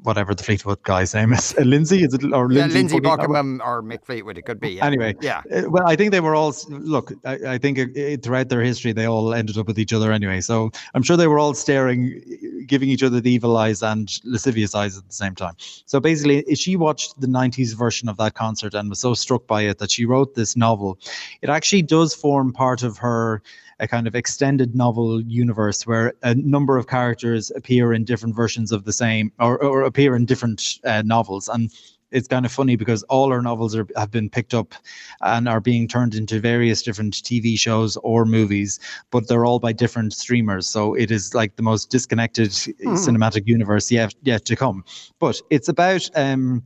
whatever 0.03 0.33
the 0.33 0.43
Fleetwood 0.43 0.81
guy's 0.83 1.13
name 1.13 1.33
is. 1.33 1.55
Uh, 1.57 1.61
Lindsay, 1.65 2.03
is 2.03 2.13
it 2.13 2.23
or 2.33 2.47
Lindsay? 2.47 2.69
Yeah, 2.69 2.79
Lindsey 2.79 2.99
Buckingham 2.99 3.61
or 3.63 3.81
Mick 3.81 4.05
Fleetwood, 4.05 4.37
it 4.37 4.43
could 4.43 4.59
be. 4.59 4.71
Yeah. 4.71 4.85
Anyway, 4.85 5.15
yeah. 5.21 5.41
Uh, 5.51 5.63
well, 5.69 5.87
I 5.87 5.95
think 5.95 6.11
they 6.11 6.19
were 6.19 6.35
all 6.35 6.53
look. 6.69 7.11
I, 7.25 7.53
I 7.53 7.57
think 7.57 7.77
it, 7.77 8.23
throughout 8.23 8.49
their 8.49 8.61
history, 8.61 8.93
they 8.93 9.05
all 9.05 9.33
ended 9.33 9.57
up 9.57 9.67
with 9.67 9.79
each 9.79 9.93
other 9.93 10.11
anyway. 10.11 10.41
So 10.41 10.71
I'm 10.93 11.03
sure 11.03 11.17
they 11.17 11.27
were 11.27 11.39
all 11.39 11.53
staring, 11.53 12.21
giving 12.65 12.89
each 12.89 13.03
other 13.03 13.21
the 13.21 13.31
evil 13.31 13.57
eyes 13.57 13.81
and 13.81 14.11
lascivious 14.23 14.75
eyes 14.75 14.97
at 14.97 15.07
the 15.07 15.13
same 15.13 15.35
time. 15.35 15.55
So 15.85 15.99
basically, 15.99 16.43
she 16.55 16.75
watched 16.75 17.19
the 17.19 17.27
'90s 17.27 17.75
version 17.75 18.09
of 18.09 18.17
that 18.17 18.33
concert 18.33 18.73
and 18.73 18.89
was 18.89 18.99
so 18.99 19.13
struck 19.13 19.47
by 19.47 19.63
it 19.63 19.79
that 19.79 19.91
she 19.91 20.05
wrote 20.05 20.35
this 20.35 20.55
novel. 20.55 20.99
It 21.41 21.49
actually 21.49 21.83
does 21.83 22.13
form 22.13 22.51
part 22.53 22.83
of 22.83 22.97
her 22.97 23.41
a 23.79 23.87
kind 23.87 24.07
of 24.07 24.15
extended 24.15 24.75
novel 24.75 25.21
universe 25.21 25.87
where 25.87 26.13
a 26.23 26.35
number 26.35 26.77
of 26.77 26.87
characters 26.87 27.51
appear 27.55 27.93
in 27.93 28.03
different 28.03 28.35
versions 28.35 28.71
of 28.71 28.85
the 28.85 28.93
same 28.93 29.31
or, 29.39 29.61
or 29.63 29.83
appear 29.83 30.15
in 30.15 30.25
different 30.25 30.79
uh, 30.83 31.01
novels 31.03 31.47
and 31.47 31.71
it's 32.11 32.27
kind 32.27 32.45
of 32.45 32.51
funny 32.51 32.75
because 32.75 33.03
all 33.03 33.31
our 33.31 33.41
novels 33.41 33.75
are, 33.75 33.87
have 33.95 34.11
been 34.11 34.29
picked 34.29 34.53
up 34.53 34.73
and 35.21 35.47
are 35.47 35.59
being 35.59 35.87
turned 35.87 36.15
into 36.15 36.39
various 36.39 36.81
different 36.81 37.13
TV 37.13 37.59
shows 37.59 37.97
or 37.97 38.25
movies, 38.25 38.79
but 39.11 39.27
they're 39.27 39.45
all 39.45 39.59
by 39.59 39.73
different 39.73 40.13
streamers. 40.13 40.67
So 40.67 40.93
it 40.93 41.11
is 41.11 41.33
like 41.33 41.55
the 41.55 41.63
most 41.63 41.89
disconnected 41.89 42.49
mm. 42.49 42.75
cinematic 42.97 43.47
universe 43.47 43.91
yet 43.91 44.15
yet 44.23 44.45
to 44.45 44.55
come. 44.55 44.83
But 45.19 45.41
it's 45.49 45.69
about 45.69 46.09
um, 46.15 46.63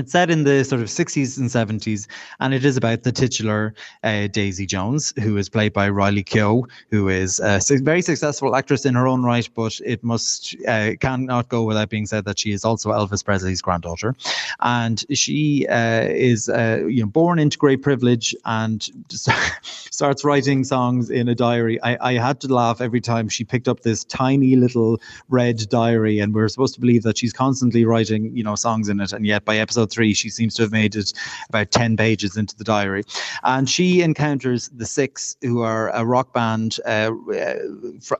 it's 0.00 0.12
set 0.12 0.30
in 0.30 0.44
the 0.44 0.64
sort 0.64 0.80
of 0.80 0.88
60s 0.88 1.38
and 1.38 1.48
70s, 1.48 2.06
and 2.40 2.54
it 2.54 2.64
is 2.64 2.76
about 2.76 3.02
the 3.02 3.12
titular 3.12 3.74
uh, 4.02 4.26
Daisy 4.28 4.66
Jones, 4.66 5.12
who 5.22 5.36
is 5.36 5.48
played 5.48 5.74
by 5.74 5.90
Riley 5.90 6.24
Keough, 6.24 6.68
who 6.90 7.08
is 7.08 7.38
a 7.38 7.60
very 7.82 8.00
successful 8.00 8.56
actress 8.56 8.86
in 8.86 8.94
her 8.94 9.06
own 9.06 9.22
right, 9.22 9.48
but 9.54 9.78
it 9.84 10.02
must 10.02 10.56
uh, 10.66 10.92
cannot 11.00 11.48
go 11.50 11.64
without 11.64 11.90
being 11.90 12.06
said 12.06 12.24
that 12.24 12.38
she 12.38 12.52
is 12.52 12.64
also 12.64 12.90
Elvis 12.90 13.22
Presley's 13.22 13.60
granddaughter, 13.60 14.16
and 14.60 15.04
she 15.12 15.66
uh, 15.68 16.04
is 16.08 16.48
uh, 16.48 16.82
you 16.88 17.02
know 17.02 17.08
born 17.08 17.38
into 17.38 17.58
great 17.58 17.82
privilege 17.82 18.34
and 18.46 18.88
starts 19.60 20.24
writing 20.24 20.64
songs 20.64 21.10
in 21.10 21.28
a 21.28 21.34
diary. 21.34 21.80
I, 21.82 21.98
I 22.00 22.12
had 22.14 22.40
to 22.40 22.48
laugh 22.48 22.80
every 22.80 23.02
time 23.02 23.28
she 23.28 23.44
picked 23.44 23.68
up 23.68 23.80
this 23.80 24.04
tiny 24.04 24.56
little 24.56 24.98
red 25.28 25.68
diary, 25.68 26.20
and 26.20 26.34
we're 26.34 26.48
supposed 26.48 26.74
to 26.74 26.80
believe 26.80 27.02
that 27.02 27.18
she's 27.18 27.34
constantly 27.34 27.84
writing 27.84 28.34
you 28.34 28.42
know 28.42 28.54
songs 28.54 28.88
in 28.88 28.98
it, 29.00 29.12
and 29.12 29.26
yet 29.26 29.44
by 29.44 29.58
episode 29.58 29.89
episode 29.90 29.94
three, 29.94 30.14
she 30.14 30.30
seems 30.30 30.54
to 30.54 30.62
have 30.62 30.72
made 30.72 30.96
it 30.96 31.12
about 31.48 31.70
10 31.70 31.96
pages 31.96 32.36
into 32.36 32.56
the 32.56 32.64
diary. 32.64 33.04
And 33.42 33.68
she 33.68 34.02
encounters 34.02 34.68
the 34.68 34.86
Six, 34.86 35.36
who 35.42 35.60
are 35.62 35.90
a 35.90 36.04
rock 36.04 36.32
band 36.32 36.78
uh, 36.86 37.12
uh 37.34 37.54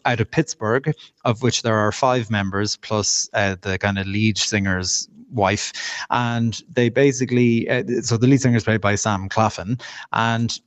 out 0.05 0.21
of 0.21 0.31
Pittsburgh, 0.31 0.93
of 1.25 1.43
which 1.43 1.63
there 1.63 1.77
are 1.77 1.93
five 1.93 2.31
members, 2.31 2.77
plus 2.77 3.29
uh, 3.35 3.57
the 3.61 3.79
kind 3.79 3.99
of 3.99 4.07
lead 4.07 4.39
singer's 4.39 5.09
wife. 5.33 5.73
And 6.11 6.61
they 6.75 6.89
basically, 6.89 7.69
uh, 7.69 7.85
so 8.03 8.17
the 8.17 8.27
lead 8.27 8.41
singer 8.41 8.57
is 8.57 8.65
played 8.65 8.81
by 8.81 8.97
Sam 8.97 9.29
Claflin. 9.29 9.79
And 10.13 10.61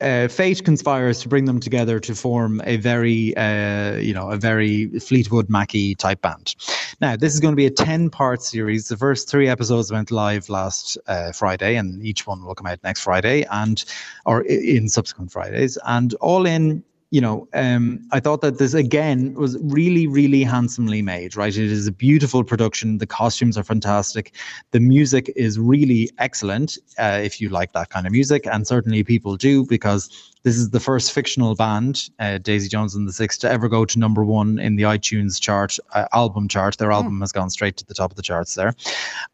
uh, 0.00 0.28
fate 0.28 0.64
conspires 0.64 1.20
to 1.20 1.28
bring 1.28 1.44
them 1.44 1.60
together 1.60 2.00
to 2.00 2.14
form 2.14 2.60
a 2.64 2.76
very, 2.76 3.36
uh, 3.36 3.96
you 3.96 4.12
know, 4.12 4.30
a 4.30 4.36
very 4.36 4.88
Fleetwood 4.98 5.48
Mackey 5.48 5.94
type 5.94 6.20
band. 6.20 6.54
Now, 7.00 7.16
this 7.16 7.34
is 7.34 7.40
going 7.40 7.52
to 7.52 7.56
be 7.56 7.66
a 7.66 7.70
10 7.70 8.10
part 8.10 8.42
series. 8.42 8.88
The 8.88 8.96
first 8.96 9.28
three 9.28 9.48
episodes 9.48 9.92
went 9.92 10.10
live 10.10 10.48
last 10.48 10.98
uh, 11.06 11.32
Friday, 11.32 11.76
and 11.76 12.04
each 12.04 12.26
one 12.26 12.44
will 12.44 12.54
come 12.54 12.66
out 12.66 12.82
next 12.82 13.00
Friday 13.00 13.44
and, 13.50 13.84
or 14.26 14.42
in 14.42 14.88
subsequent 14.88 15.32
Fridays. 15.32 15.78
And 15.84 16.14
all 16.14 16.46
in, 16.46 16.82
you 17.14 17.20
know, 17.20 17.46
um, 17.54 18.00
I 18.10 18.18
thought 18.18 18.40
that 18.40 18.58
this 18.58 18.74
again 18.74 19.34
was 19.34 19.56
really, 19.62 20.08
really 20.08 20.42
handsomely 20.42 21.00
made, 21.00 21.36
right? 21.36 21.56
It 21.56 21.70
is 21.70 21.86
a 21.86 21.92
beautiful 21.92 22.42
production. 22.42 22.98
The 22.98 23.06
costumes 23.06 23.56
are 23.56 23.62
fantastic. 23.62 24.34
The 24.72 24.80
music 24.80 25.32
is 25.36 25.56
really 25.56 26.10
excellent 26.18 26.76
uh, 26.98 27.20
if 27.22 27.40
you 27.40 27.50
like 27.50 27.72
that 27.72 27.90
kind 27.90 28.08
of 28.08 28.12
music. 28.12 28.48
And 28.48 28.66
certainly 28.66 29.04
people 29.04 29.36
do 29.36 29.64
because 29.64 30.32
this 30.42 30.56
is 30.56 30.70
the 30.70 30.80
first 30.80 31.12
fictional 31.12 31.54
band, 31.54 32.10
uh, 32.18 32.38
Daisy 32.38 32.68
Jones 32.68 32.96
and 32.96 33.06
the 33.06 33.12
Six, 33.12 33.38
to 33.38 33.48
ever 33.48 33.68
go 33.68 33.84
to 33.84 33.96
number 33.96 34.24
one 34.24 34.58
in 34.58 34.74
the 34.74 34.82
iTunes 34.82 35.40
chart, 35.40 35.78
uh, 35.94 36.06
album 36.12 36.48
chart. 36.48 36.78
Their 36.78 36.88
hmm. 36.88 36.94
album 36.94 37.20
has 37.20 37.30
gone 37.30 37.48
straight 37.48 37.76
to 37.76 37.86
the 37.86 37.94
top 37.94 38.10
of 38.10 38.16
the 38.16 38.22
charts 38.22 38.56
there. 38.56 38.74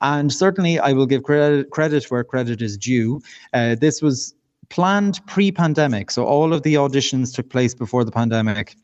And 0.02 0.30
certainly 0.30 0.78
I 0.78 0.92
will 0.92 1.06
give 1.06 1.22
credit, 1.22 1.70
credit 1.70 2.10
where 2.10 2.24
credit 2.24 2.60
is 2.60 2.76
due. 2.76 3.22
Uh, 3.54 3.74
this 3.74 4.02
was 4.02 4.34
planned 4.70 5.24
pre-pandemic. 5.26 6.10
So 6.10 6.24
all 6.24 6.54
of 6.54 6.62
the 6.62 6.74
auditions 6.74 7.34
took 7.34 7.50
place 7.50 7.74
before 7.74 8.04
the 8.04 8.12
pandemic. 8.12 8.76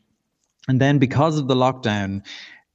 And 0.67 0.81
then 0.81 0.99
because 0.99 1.39
of 1.39 1.47
the 1.47 1.55
lockdown, 1.55 2.23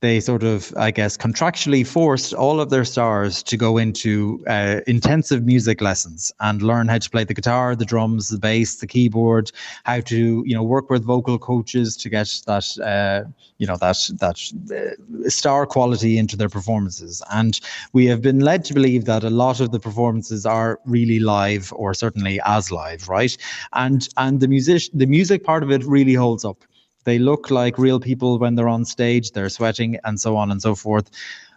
they 0.03 0.19
sort 0.19 0.43
of, 0.43 0.75
I 0.77 0.91
guess, 0.91 1.17
contractually 1.17 1.87
forced 1.87 2.35
all 2.35 2.61
of 2.61 2.71
their 2.71 2.85
stars 2.85 3.41
to 3.45 3.57
go 3.57 3.79
into 3.79 4.45
uh, 4.49 4.81
intensive 4.89 5.45
music 5.45 5.81
lessons 5.81 6.33
and 6.41 6.61
learn 6.61 6.89
how 6.89 6.99
to 6.99 7.09
play 7.09 7.23
the 7.23 7.35
guitar, 7.35 7.77
the 7.77 7.85
drums, 7.85 8.29
the 8.29 8.39
bass, 8.39 8.81
the 8.81 8.89
keyboard, 8.89 9.53
how 9.85 10.01
to, 10.01 10.43
you 10.45 10.55
know, 10.55 10.63
work 10.65 10.91
with 10.91 11.05
vocal 11.05 11.39
coaches 11.39 11.97
to 11.99 12.11
get 12.11 12.29
that, 12.47 12.67
uh, 12.81 13.31
you 13.59 13.67
know, 13.67 13.77
that 13.77 14.11
that 14.19 14.39
uh, 14.75 15.31
star 15.31 15.67
quality 15.67 16.19
into 16.19 16.37
their 16.37 16.49
performances. 16.49 17.23
And 17.31 17.61
we 17.93 18.07
have 18.07 18.21
been 18.21 18.41
led 18.41 18.65
to 18.67 18.75
believe 18.75 19.05
that 19.05 19.23
a 19.23 19.31
lot 19.31 19.61
of 19.61 19.71
the 19.71 19.79
performances 19.79 20.45
are 20.45 20.81
really 20.85 21.21
live, 21.21 21.73
or 21.77 21.95
certainly 21.95 22.41
as 22.45 22.73
live, 22.73 23.09
right? 23.09 23.37
And 23.73 24.09
and 24.17 24.41
the 24.41 24.49
music, 24.49 24.83
the 24.93 25.07
music 25.07 25.45
part 25.45 25.63
of 25.63 25.71
it 25.71 25.85
really 25.85 26.15
holds 26.15 26.45
up 26.45 26.65
they 27.05 27.19
look 27.19 27.51
like 27.51 27.79
real 27.79 28.01
people 28.01 28.39
when 28.39 28.55
they're 28.55 28.69
on 28.69 28.85
stage, 28.85 29.33
they're 29.33 29.49
sweating 29.49 29.99
and 30.05 30.21
so 30.21 30.37
on 30.37 30.51
and 30.51 30.63
so 30.63 30.75
forth. 30.75 31.11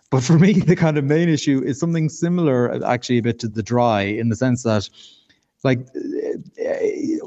But 0.10 0.24
for 0.24 0.40
me, 0.46 0.54
the 0.54 0.76
kind 0.76 0.98
of 0.98 1.04
main 1.04 1.30
issue 1.30 1.62
is 1.64 1.80
something 1.80 2.10
similar, 2.10 2.84
actually, 2.86 3.20
a 3.20 3.24
bit 3.24 3.40
to 3.40 3.48
the 3.48 3.64
dry, 3.64 4.02
in 4.02 4.30
the 4.30 4.36
sense 4.36 4.64
that, 4.64 4.90
like, 5.64 5.80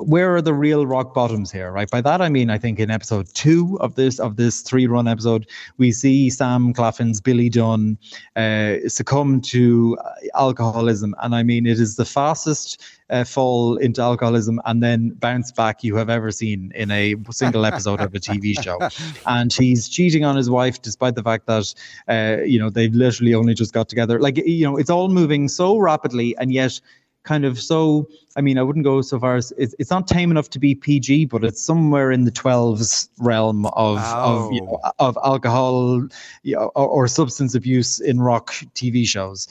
where 0.09 0.35
are 0.35 0.41
the 0.41 0.55
real 0.55 0.87
rock 0.87 1.13
bottoms 1.13 1.53
here, 1.53 1.71
right? 1.71 1.91
By 1.91 2.01
that 2.01 2.23
I 2.23 2.31
mean, 2.31 2.49
I 2.49 2.57
think 2.57 2.81
in 2.81 2.91
episode 2.91 3.29
two 3.35 3.77
of 3.81 3.95
this 3.95 4.19
of 4.19 4.37
this 4.37 4.63
three 4.63 4.87
run 4.87 5.07
episode, 5.07 5.47
we 5.77 5.93
see 5.93 6.31
Sam 6.31 6.73
Claflin's 6.73 7.21
Billy 7.21 7.51
Dunne 7.51 7.99
uh, 8.35 8.77
succumb 8.89 9.43
to 9.43 9.99
alcoholism, 10.35 11.15
and 11.21 11.35
I 11.35 11.43
mean, 11.43 11.67
it 11.67 11.79
is 11.79 11.97
the 11.97 12.07
fastest 12.07 12.83
uh, 13.11 13.25
fall 13.25 13.77
into 13.77 14.01
alcoholism 14.01 14.61
and 14.65 14.83
then 14.83 15.11
bounce 15.11 15.53
back 15.53 15.85
you 15.85 15.95
have 15.97 16.09
ever 16.09 16.31
seen 16.31 16.73
in 16.75 16.91
a 16.91 17.15
single 17.31 17.67
episode 17.67 18.01
of 18.01 18.15
a 18.15 18.19
TV 18.19 18.59
show. 18.63 18.79
And 19.27 19.53
he's 19.53 19.89
cheating 19.89 20.25
on 20.25 20.37
his 20.37 20.51
wife 20.51 20.83
despite 20.83 21.15
the 21.15 21.23
fact 21.23 21.47
that, 21.47 21.75
uh, 22.09 22.43
you 22.45 22.59
know, 22.59 22.71
they've 22.71 22.95
literally 22.95 23.35
only 23.35 23.55
just 23.55 23.73
got 23.73 23.89
together. 23.89 24.21
Like, 24.21 24.37
you 24.39 24.65
know, 24.65 24.77
it's 24.77 24.91
all 24.91 25.09
moving 25.09 25.49
so 25.49 25.79
rapidly 25.79 26.37
and 26.39 26.53
yet 26.53 26.81
kind 27.29 27.45
of 27.45 27.61
so 27.61 28.09
i 28.37 28.41
mean 28.41 28.57
i 28.57 28.63
wouldn't 28.63 28.87
go 28.87 29.03
so 29.03 29.21
far 29.21 29.37
as 29.37 29.53
it's, 29.59 29.75
it's 29.79 29.91
not 29.91 30.09
tame 30.09 30.31
enough 30.31 30.49
to 30.49 30.59
be 30.59 30.75
pg 30.75 31.27
but 31.27 31.45
it's 31.45 31.63
somewhere 31.63 32.11
in 32.11 32.25
the 32.25 32.33
12s 32.33 33.09
realm 33.19 33.67
of 33.67 33.99
oh. 34.01 34.47
of 34.47 34.53
you 34.53 34.63
know, 34.63 34.81
oh. 34.83 34.93
of 34.99 35.19
alcohol 35.23 36.09
you 36.43 36.57
know, 36.57 36.71
or, 36.75 36.89
or, 36.89 37.07
substance 37.07 37.55
abuse 37.55 38.01
in 38.01 38.19
rock 38.19 38.55
tv 38.75 39.07
shows 39.07 39.47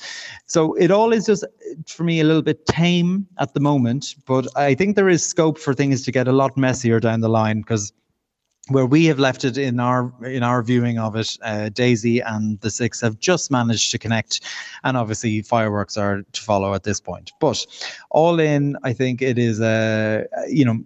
so 0.47 0.73
it 0.73 0.89
all 0.89 1.13
is 1.13 1.27
just 1.27 1.45
for 1.85 2.03
me 2.03 2.19
a 2.19 2.23
little 2.23 2.41
bit 2.41 2.65
tame 2.65 3.27
at 3.37 3.53
the 3.53 3.59
moment 3.59 4.15
but 4.25 4.47
i 4.57 4.73
think 4.73 4.95
there 4.95 5.09
is 5.09 5.23
scope 5.23 5.59
for 5.59 5.75
things 5.75 6.01
to 6.01 6.11
get 6.11 6.27
a 6.27 6.31
lot 6.31 6.57
messier 6.57 6.99
down 6.99 7.21
the 7.21 7.29
line 7.29 7.61
because 7.61 7.93
where 8.69 8.85
we 8.85 9.05
have 9.05 9.19
left 9.19 9.43
it 9.45 9.57
in 9.57 9.79
our 9.79 10.11
in 10.23 10.43
our 10.43 10.61
viewing 10.61 10.99
of 10.99 11.15
it, 11.15 11.37
uh, 11.43 11.69
Daisy 11.69 12.19
and 12.19 12.59
the 12.61 12.69
Six 12.69 13.01
have 13.01 13.19
just 13.19 13.51
managed 13.51 13.91
to 13.91 13.97
connect, 13.97 14.41
and 14.83 14.97
obviously 14.97 15.41
fireworks 15.41 15.97
are 15.97 16.23
to 16.31 16.41
follow 16.41 16.73
at 16.73 16.83
this 16.83 16.99
point. 16.99 17.31
But 17.39 17.65
all 18.09 18.39
in, 18.39 18.77
I 18.83 18.93
think 18.93 19.21
it 19.21 19.37
is 19.37 19.59
a 19.59 20.25
you 20.47 20.65
know 20.65 20.79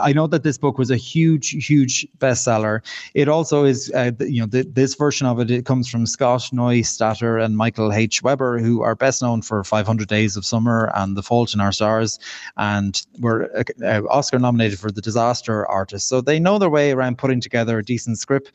I 0.00 0.12
know 0.12 0.26
that 0.26 0.42
this 0.42 0.58
book 0.58 0.78
was 0.78 0.90
a 0.90 0.96
huge, 0.96 1.50
huge 1.66 2.06
bestseller. 2.18 2.80
It 3.14 3.28
also 3.28 3.64
is, 3.64 3.90
uh, 3.94 4.12
you 4.20 4.40
know, 4.40 4.46
the, 4.46 4.62
this 4.62 4.94
version 4.94 5.26
of 5.26 5.40
it, 5.40 5.50
it 5.50 5.66
comes 5.66 5.88
from 5.88 6.06
Scott 6.06 6.50
Neustadter 6.52 7.42
and 7.42 7.56
Michael 7.56 7.92
H. 7.92 8.22
Weber, 8.22 8.58
who 8.58 8.82
are 8.82 8.94
best 8.94 9.22
known 9.22 9.42
for 9.42 9.62
500 9.64 10.08
Days 10.08 10.36
of 10.36 10.44
Summer 10.44 10.90
and 10.94 11.16
The 11.16 11.22
Fault 11.22 11.54
in 11.54 11.60
Our 11.60 11.72
Stars, 11.72 12.18
and 12.56 13.04
were 13.20 13.50
uh, 13.56 13.64
uh 13.84 14.02
Oscar 14.10 14.38
nominated 14.38 14.78
for 14.78 14.90
The 14.90 15.02
Disaster 15.02 15.66
Artist. 15.66 16.08
So 16.08 16.20
they 16.20 16.38
know 16.38 16.58
their 16.58 16.70
way 16.70 16.92
around 16.92 17.18
putting 17.18 17.40
together 17.40 17.78
a 17.78 17.84
decent 17.84 18.18
script 18.18 18.52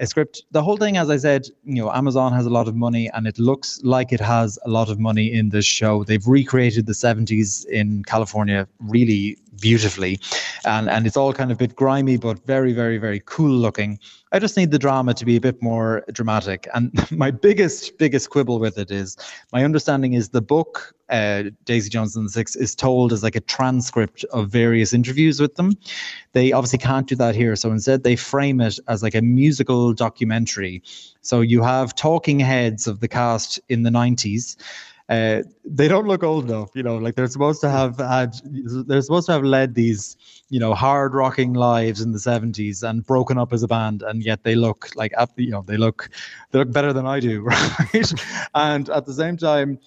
a 0.00 0.06
script. 0.06 0.44
The 0.50 0.62
whole 0.62 0.78
thing, 0.78 0.96
as 0.96 1.10
I 1.10 1.18
said, 1.18 1.46
you 1.64 1.82
know, 1.82 1.92
Amazon 1.92 2.32
has 2.32 2.46
a 2.46 2.50
lot 2.50 2.68
of 2.68 2.74
money, 2.74 3.10
and 3.12 3.26
it 3.26 3.38
looks 3.38 3.80
like 3.84 4.12
it 4.12 4.20
has 4.20 4.58
a 4.64 4.70
lot 4.70 4.88
of 4.90 4.98
money 4.98 5.30
in 5.30 5.50
this 5.50 5.66
show. 5.66 6.04
They've 6.04 6.26
recreated 6.26 6.86
the 6.86 6.94
70s 6.94 7.66
in 7.66 8.02
California 8.04 8.66
really 8.80 9.36
beautifully, 9.58 10.20
and 10.64 10.88
and 10.88 11.06
it's 11.06 11.16
all 11.16 11.32
kind 11.32 11.50
of 11.50 11.56
a 11.56 11.58
bit 11.58 11.76
grimy, 11.76 12.16
but 12.16 12.44
very, 12.46 12.72
very, 12.72 12.98
very 12.98 13.22
cool 13.24 13.50
looking. 13.50 13.98
I 14.32 14.38
just 14.38 14.56
need 14.56 14.70
the 14.70 14.78
drama 14.78 15.12
to 15.14 15.24
be 15.24 15.36
a 15.36 15.40
bit 15.40 15.60
more 15.60 16.04
dramatic. 16.12 16.68
And 16.72 16.92
my 17.10 17.30
biggest, 17.32 17.98
biggest 17.98 18.30
quibble 18.30 18.60
with 18.60 18.78
it 18.78 18.90
is 18.90 19.16
my 19.52 19.64
understanding 19.64 20.12
is 20.12 20.28
the 20.28 20.40
book, 20.40 20.94
uh, 21.08 21.44
Daisy 21.64 21.90
the 21.90 22.28
Six, 22.28 22.54
is 22.54 22.76
told 22.76 23.12
as 23.12 23.24
like 23.24 23.34
a 23.34 23.40
transcript 23.40 24.24
of 24.32 24.48
various 24.48 24.92
interviews 24.92 25.40
with 25.40 25.56
them. 25.56 25.72
They 26.32 26.52
obviously 26.52 26.78
can't 26.78 27.08
do 27.08 27.16
that 27.16 27.34
here. 27.34 27.56
So 27.56 27.72
instead, 27.72 28.04
they 28.04 28.14
frame 28.14 28.60
it 28.60 28.78
as 28.86 29.02
like 29.02 29.16
a 29.16 29.22
musical 29.22 29.92
documentary. 29.92 30.82
So 31.22 31.40
you 31.40 31.62
have 31.62 31.96
talking 31.96 32.38
heads 32.38 32.86
of 32.86 33.00
the 33.00 33.08
cast 33.08 33.58
in 33.68 33.82
the 33.82 33.90
90s 33.90 34.56
uh, 35.10 35.42
they 35.64 35.88
don't 35.88 36.06
look 36.06 36.22
old 36.22 36.48
enough. 36.48 36.70
You 36.74 36.84
know, 36.84 36.96
like 36.96 37.16
they're 37.16 37.26
supposed 37.26 37.60
to 37.62 37.68
have 37.68 37.98
had, 37.98 38.32
they're 38.44 39.02
supposed 39.02 39.26
to 39.26 39.32
have 39.32 39.42
led 39.42 39.74
these, 39.74 40.16
you 40.50 40.60
know, 40.60 40.72
hard 40.72 41.14
rocking 41.14 41.52
lives 41.52 42.00
in 42.00 42.12
the 42.12 42.20
seventies 42.20 42.84
and 42.84 43.04
broken 43.04 43.36
up 43.36 43.52
as 43.52 43.64
a 43.64 43.68
band, 43.68 44.02
and 44.02 44.22
yet 44.22 44.44
they 44.44 44.54
look 44.54 44.88
like, 44.94 45.12
you 45.36 45.50
know, 45.50 45.62
they 45.66 45.76
look, 45.76 46.10
they 46.52 46.60
look 46.60 46.72
better 46.72 46.92
than 46.92 47.06
I 47.06 47.18
do, 47.18 47.42
right? 47.92 48.12
and 48.54 48.88
at 48.88 49.04
the 49.04 49.12
same 49.12 49.36
time, 49.36 49.80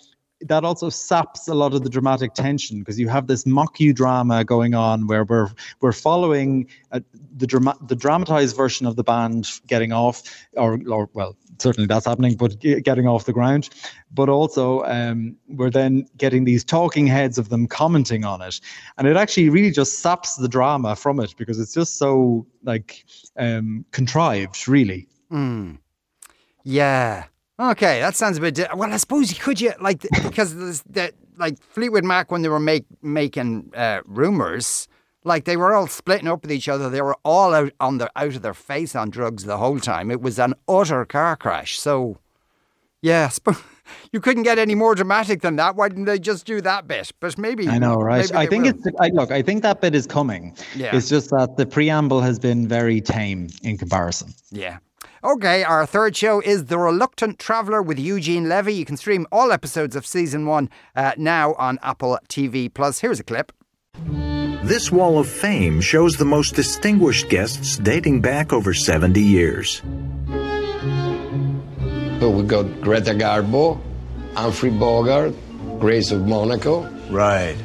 that 0.47 0.63
also 0.63 0.89
saps 0.89 1.47
a 1.47 1.53
lot 1.53 1.73
of 1.73 1.83
the 1.83 1.89
dramatic 1.89 2.33
tension 2.33 2.79
because 2.79 2.99
you 2.99 3.07
have 3.07 3.27
this 3.27 3.43
mocku 3.43 3.93
drama 3.93 4.43
going 4.43 4.73
on 4.73 5.07
where 5.07 5.23
we're 5.23 5.49
we're 5.81 5.91
following 5.91 6.67
uh, 6.91 6.99
the 7.35 7.47
drama 7.47 7.75
the 7.87 7.95
dramatized 7.95 8.55
version 8.55 8.85
of 8.85 8.95
the 8.95 9.03
band 9.03 9.49
getting 9.67 9.91
off 9.91 10.23
or 10.53 10.79
or 10.87 11.09
well 11.13 11.35
certainly 11.59 11.87
that's 11.87 12.05
happening, 12.05 12.35
but 12.35 12.59
getting 12.59 13.07
off 13.07 13.25
the 13.25 13.33
ground. 13.33 13.69
But 14.11 14.29
also, 14.29 14.83
um, 14.83 15.35
we're 15.47 15.69
then 15.69 16.05
getting 16.17 16.43
these 16.43 16.63
talking 16.63 17.07
heads 17.07 17.37
of 17.37 17.49
them 17.49 17.67
commenting 17.67 18.25
on 18.25 18.41
it, 18.41 18.59
and 18.97 19.07
it 19.07 19.15
actually 19.15 19.49
really 19.49 19.71
just 19.71 19.99
saps 19.99 20.35
the 20.35 20.47
drama 20.47 20.95
from 20.95 21.19
it 21.19 21.33
because 21.37 21.59
it's 21.59 21.73
just 21.73 21.97
so 21.97 22.45
like 22.63 23.05
um, 23.37 23.85
contrived, 23.91 24.67
really. 24.67 25.07
Mm. 25.31 25.77
Yeah. 26.63 27.25
Okay, 27.59 27.99
that 27.99 28.15
sounds 28.15 28.37
a 28.37 28.41
bit. 28.41 28.55
Di- 28.55 28.73
well, 28.75 28.91
I 28.91 28.97
suppose 28.97 29.31
you 29.31 29.39
could 29.39 29.61
you 29.61 29.73
like 29.79 30.01
because 30.23 30.81
the 30.83 31.13
like 31.37 31.61
Fleetwood 31.61 32.03
Mac 32.03 32.31
when 32.31 32.41
they 32.41 32.49
were 32.49 32.59
make 32.59 32.85
making 33.01 33.71
uh, 33.75 34.01
rumors 34.05 34.87
like 35.23 35.45
they 35.45 35.57
were 35.57 35.73
all 35.73 35.87
splitting 35.87 36.27
up 36.27 36.41
with 36.41 36.51
each 36.51 36.67
other. 36.67 36.89
They 36.89 37.01
were 37.01 37.17
all 37.23 37.53
out 37.53 37.73
on 37.79 37.97
their 37.97 38.09
out 38.15 38.35
of 38.35 38.41
their 38.41 38.53
face 38.53 38.95
on 38.95 39.09
drugs 39.09 39.45
the 39.45 39.57
whole 39.57 39.79
time. 39.79 40.11
It 40.11 40.21
was 40.21 40.39
an 40.39 40.53
utter 40.67 41.05
car 41.05 41.35
crash. 41.35 41.79
So, 41.79 42.17
yeah, 43.01 43.29
you 44.11 44.19
couldn't 44.19 44.43
get 44.43 44.59
any 44.59 44.75
more 44.75 44.95
dramatic 44.95 45.41
than 45.41 45.55
that. 45.57 45.75
Why 45.75 45.89
didn't 45.89 46.05
they 46.05 46.19
just 46.19 46.45
do 46.45 46.61
that 46.61 46.87
bit? 46.87 47.11
But 47.19 47.37
maybe 47.37 47.67
I 47.67 47.77
know, 47.77 47.95
right? 47.95 48.33
I 48.33 48.45
think 48.45 48.65
will. 48.65 48.71
it's 48.71 48.87
I, 48.99 49.09
look. 49.09 49.31
I 49.31 49.41
think 49.41 49.63
that 49.63 49.81
bit 49.81 49.95
is 49.95 50.07
coming. 50.07 50.55
Yeah, 50.75 50.95
it's 50.95 51.09
just 51.09 51.29
that 51.31 51.57
the 51.57 51.65
preamble 51.65 52.21
has 52.21 52.39
been 52.39 52.67
very 52.67 53.01
tame 53.01 53.49
in 53.63 53.77
comparison. 53.77 54.33
Yeah. 54.51 54.77
Okay, 55.25 55.63
our 55.63 55.85
third 55.85 56.17
show 56.17 56.41
is 56.41 56.65
The 56.65 56.77
Reluctant 56.77 57.39
Traveller 57.39 57.81
with 57.81 57.97
Eugene 57.97 58.49
Levy. 58.49 58.73
You 58.73 58.83
can 58.83 58.97
stream 58.97 59.25
all 59.31 59.53
episodes 59.53 59.95
of 59.95 60.05
season 60.05 60.45
one 60.45 60.69
uh, 60.97 61.13
now 61.15 61.53
on 61.53 61.79
Apple 61.81 62.19
TV 62.27 62.73
Plus. 62.73 62.99
Here's 62.99 63.21
a 63.21 63.23
clip. 63.23 63.53
This 64.63 64.91
wall 64.91 65.19
of 65.19 65.29
fame 65.29 65.79
shows 65.79 66.17
the 66.17 66.25
most 66.25 66.55
distinguished 66.55 67.29
guests 67.29 67.77
dating 67.77 68.19
back 68.19 68.51
over 68.51 68.73
70 68.73 69.21
years. 69.21 69.81
So 72.19 72.29
we 72.29 72.43
got 72.43 72.81
Greta 72.81 73.13
Garbo, 73.13 73.79
Humphrey 74.35 74.71
Bogart, 74.71 75.33
Grace 75.79 76.11
of 76.11 76.27
Monaco. 76.27 76.89
Right. 77.09 77.55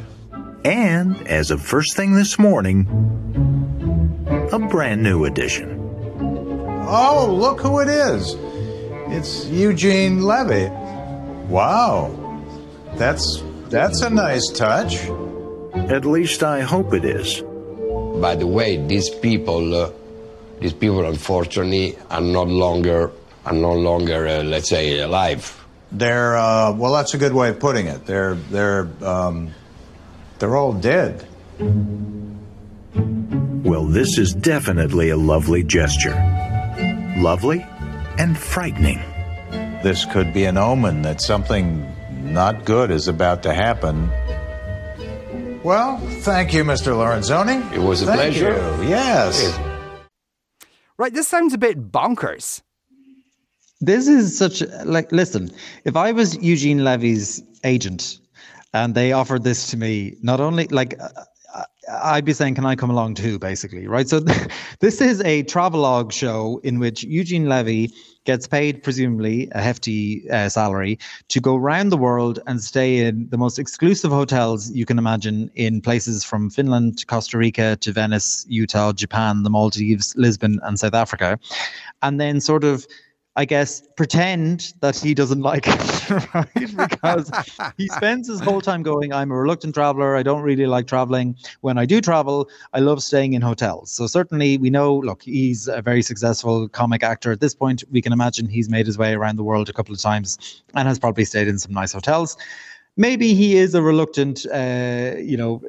And 0.64 1.26
as 1.26 1.50
of 1.50 1.60
first 1.60 1.96
thing 1.96 2.14
this 2.14 2.38
morning, 2.38 2.86
a 4.52 4.60
brand 4.60 5.02
new 5.02 5.24
addition. 5.24 5.77
Oh, 6.90 7.30
look 7.30 7.60
who 7.60 7.80
it 7.80 7.88
is. 7.88 8.34
It's 9.12 9.44
Eugene 9.44 10.22
Levy. 10.22 10.70
Wow. 11.48 12.42
That's 12.94 13.42
that's 13.68 14.00
a 14.00 14.08
nice 14.08 14.48
touch. 14.48 14.96
At 15.92 16.06
least 16.06 16.42
I 16.42 16.62
hope 16.62 16.94
it 16.94 17.04
is. 17.04 17.42
By 18.22 18.36
the 18.36 18.46
way, 18.46 18.78
these 18.86 19.10
people, 19.10 19.74
uh, 19.74 19.92
these 20.60 20.72
people, 20.72 21.04
unfortunately, 21.04 21.98
are 22.08 22.22
no 22.22 22.44
longer 22.44 23.12
are 23.44 23.52
no 23.52 23.74
longer, 23.74 24.26
uh, 24.26 24.42
let's 24.42 24.70
say, 24.70 24.98
alive. 25.00 25.62
They're 25.92 26.38
uh, 26.38 26.72
well. 26.72 26.94
That's 26.94 27.12
a 27.12 27.18
good 27.18 27.34
way 27.34 27.50
of 27.50 27.60
putting 27.60 27.86
it. 27.86 28.06
They're 28.06 28.34
they're 28.34 28.88
um, 29.02 29.50
they're 30.38 30.56
all 30.56 30.72
dead. 30.72 31.26
Well, 33.62 33.84
this 33.84 34.16
is 34.16 34.32
definitely 34.32 35.10
a 35.10 35.18
lovely 35.18 35.62
gesture. 35.64 36.47
Lovely 37.20 37.66
and 38.18 38.38
frightening. 38.38 38.98
This 39.82 40.04
could 40.06 40.32
be 40.32 40.44
an 40.44 40.56
omen 40.56 41.02
that 41.02 41.20
something 41.20 41.86
not 42.22 42.64
good 42.64 42.90
is 42.90 43.08
about 43.08 43.42
to 43.44 43.54
happen 43.54 44.10
well, 45.64 45.98
thank 45.98 46.54
you, 46.54 46.62
Mr. 46.62 46.92
Lorenzoni. 46.94 47.72
It 47.72 47.80
was 47.80 48.00
a 48.00 48.06
thank 48.06 48.18
pleasure. 48.18 48.54
You. 48.82 48.88
Yes. 48.88 49.58
Right, 50.96 51.12
this 51.12 51.26
sounds 51.28 51.52
a 51.52 51.58
bit 51.58 51.90
bonkers. 51.90 52.62
This 53.80 54.08
is 54.08 54.38
such 54.38 54.62
like 54.84 55.12
listen, 55.12 55.50
if 55.84 55.96
I 55.96 56.12
was 56.12 56.36
Eugene 56.42 56.84
Levy's 56.84 57.42
agent 57.64 58.18
and 58.72 58.94
they 58.94 59.12
offered 59.12 59.44
this 59.44 59.70
to 59.70 59.76
me, 59.76 60.14
not 60.22 60.40
only 60.40 60.68
like 60.68 60.98
I'd 61.90 62.24
be 62.24 62.32
saying, 62.32 62.54
can 62.54 62.66
I 62.66 62.76
come 62.76 62.90
along 62.90 63.14
too, 63.14 63.38
basically, 63.38 63.86
right? 63.86 64.08
So 64.08 64.20
this 64.80 65.00
is 65.00 65.20
a 65.22 65.42
travelogue 65.44 66.12
show 66.12 66.60
in 66.62 66.78
which 66.78 67.04
Eugene 67.04 67.48
Levy 67.48 67.92
gets 68.24 68.46
paid, 68.46 68.82
presumably, 68.82 69.48
a 69.52 69.62
hefty 69.62 70.28
uh, 70.30 70.48
salary 70.48 70.98
to 71.28 71.40
go 71.40 71.56
around 71.56 71.88
the 71.88 71.96
world 71.96 72.38
and 72.46 72.62
stay 72.62 72.98
in 72.98 73.26
the 73.30 73.38
most 73.38 73.58
exclusive 73.58 74.10
hotels 74.10 74.70
you 74.72 74.84
can 74.84 74.98
imagine 74.98 75.50
in 75.54 75.80
places 75.80 76.24
from 76.24 76.50
Finland 76.50 76.98
to 76.98 77.06
Costa 77.06 77.38
Rica 77.38 77.76
to 77.76 77.90
Venice, 77.90 78.44
Utah, 78.48 78.92
Japan, 78.92 79.44
the 79.44 79.50
Maldives, 79.50 80.14
Lisbon, 80.16 80.60
and 80.64 80.78
South 80.78 80.94
Africa. 80.94 81.38
And 82.02 82.20
then 82.20 82.40
sort 82.40 82.64
of 82.64 82.86
I 83.38 83.44
guess, 83.44 83.82
pretend 83.94 84.74
that 84.80 84.96
he 84.96 85.14
doesn't 85.14 85.42
like 85.42 85.68
it, 85.68 86.10
right? 86.34 86.76
Because 86.88 87.30
he 87.76 87.86
spends 87.98 88.26
his 88.26 88.40
whole 88.40 88.60
time 88.60 88.82
going, 88.82 89.12
I'm 89.12 89.30
a 89.30 89.36
reluctant 89.36 89.76
traveler. 89.76 90.16
I 90.16 90.24
don't 90.24 90.42
really 90.42 90.66
like 90.66 90.88
traveling. 90.88 91.36
When 91.60 91.78
I 91.78 91.86
do 91.86 92.00
travel, 92.00 92.48
I 92.72 92.80
love 92.80 93.00
staying 93.00 93.34
in 93.34 93.42
hotels. 93.42 93.92
So 93.92 94.08
certainly 94.08 94.58
we 94.58 94.70
know, 94.70 94.96
look, 94.96 95.22
he's 95.22 95.68
a 95.68 95.80
very 95.80 96.02
successful 96.02 96.68
comic 96.68 97.04
actor. 97.04 97.30
At 97.30 97.38
this 97.38 97.54
point, 97.54 97.84
we 97.92 98.02
can 98.02 98.12
imagine 98.12 98.48
he's 98.48 98.68
made 98.68 98.86
his 98.86 98.98
way 98.98 99.14
around 99.14 99.36
the 99.36 99.44
world 99.44 99.68
a 99.68 99.72
couple 99.72 99.94
of 99.94 100.00
times 100.00 100.60
and 100.74 100.88
has 100.88 100.98
probably 100.98 101.24
stayed 101.24 101.46
in 101.46 101.60
some 101.60 101.72
nice 101.72 101.92
hotels. 101.92 102.36
Maybe 102.96 103.34
he 103.34 103.56
is 103.56 103.72
a 103.72 103.82
reluctant, 103.82 104.46
uh, 104.52 105.12
you 105.16 105.36
know, 105.36 105.62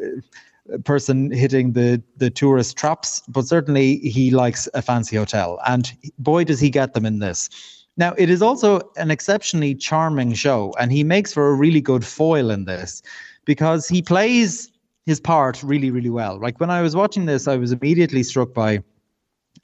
person 0.83 1.31
hitting 1.31 1.73
the 1.73 2.01
the 2.17 2.29
tourist 2.29 2.77
traps, 2.77 3.21
but 3.27 3.47
certainly 3.47 3.97
he 3.99 4.31
likes 4.31 4.67
a 4.73 4.81
fancy 4.81 5.15
hotel, 5.15 5.59
and 5.67 5.93
boy 6.17 6.43
does 6.43 6.59
he 6.59 6.69
get 6.69 6.93
them 6.93 7.05
in 7.05 7.19
this. 7.19 7.49
Now 7.97 8.13
it 8.17 8.29
is 8.29 8.41
also 8.41 8.81
an 8.97 9.11
exceptionally 9.11 9.75
charming 9.75 10.33
show, 10.33 10.73
and 10.79 10.91
he 10.91 11.03
makes 11.03 11.33
for 11.33 11.49
a 11.49 11.53
really 11.53 11.81
good 11.81 12.05
foil 12.05 12.49
in 12.49 12.65
this 12.65 13.01
because 13.45 13.87
he 13.87 14.01
plays 14.01 14.71
his 15.05 15.19
part 15.19 15.61
really 15.63 15.91
really 15.91 16.09
well. 16.09 16.39
Like 16.39 16.59
when 16.59 16.69
I 16.69 16.81
was 16.81 16.95
watching 16.95 17.25
this, 17.25 17.47
I 17.47 17.57
was 17.57 17.71
immediately 17.71 18.23
struck 18.23 18.53
by 18.53 18.83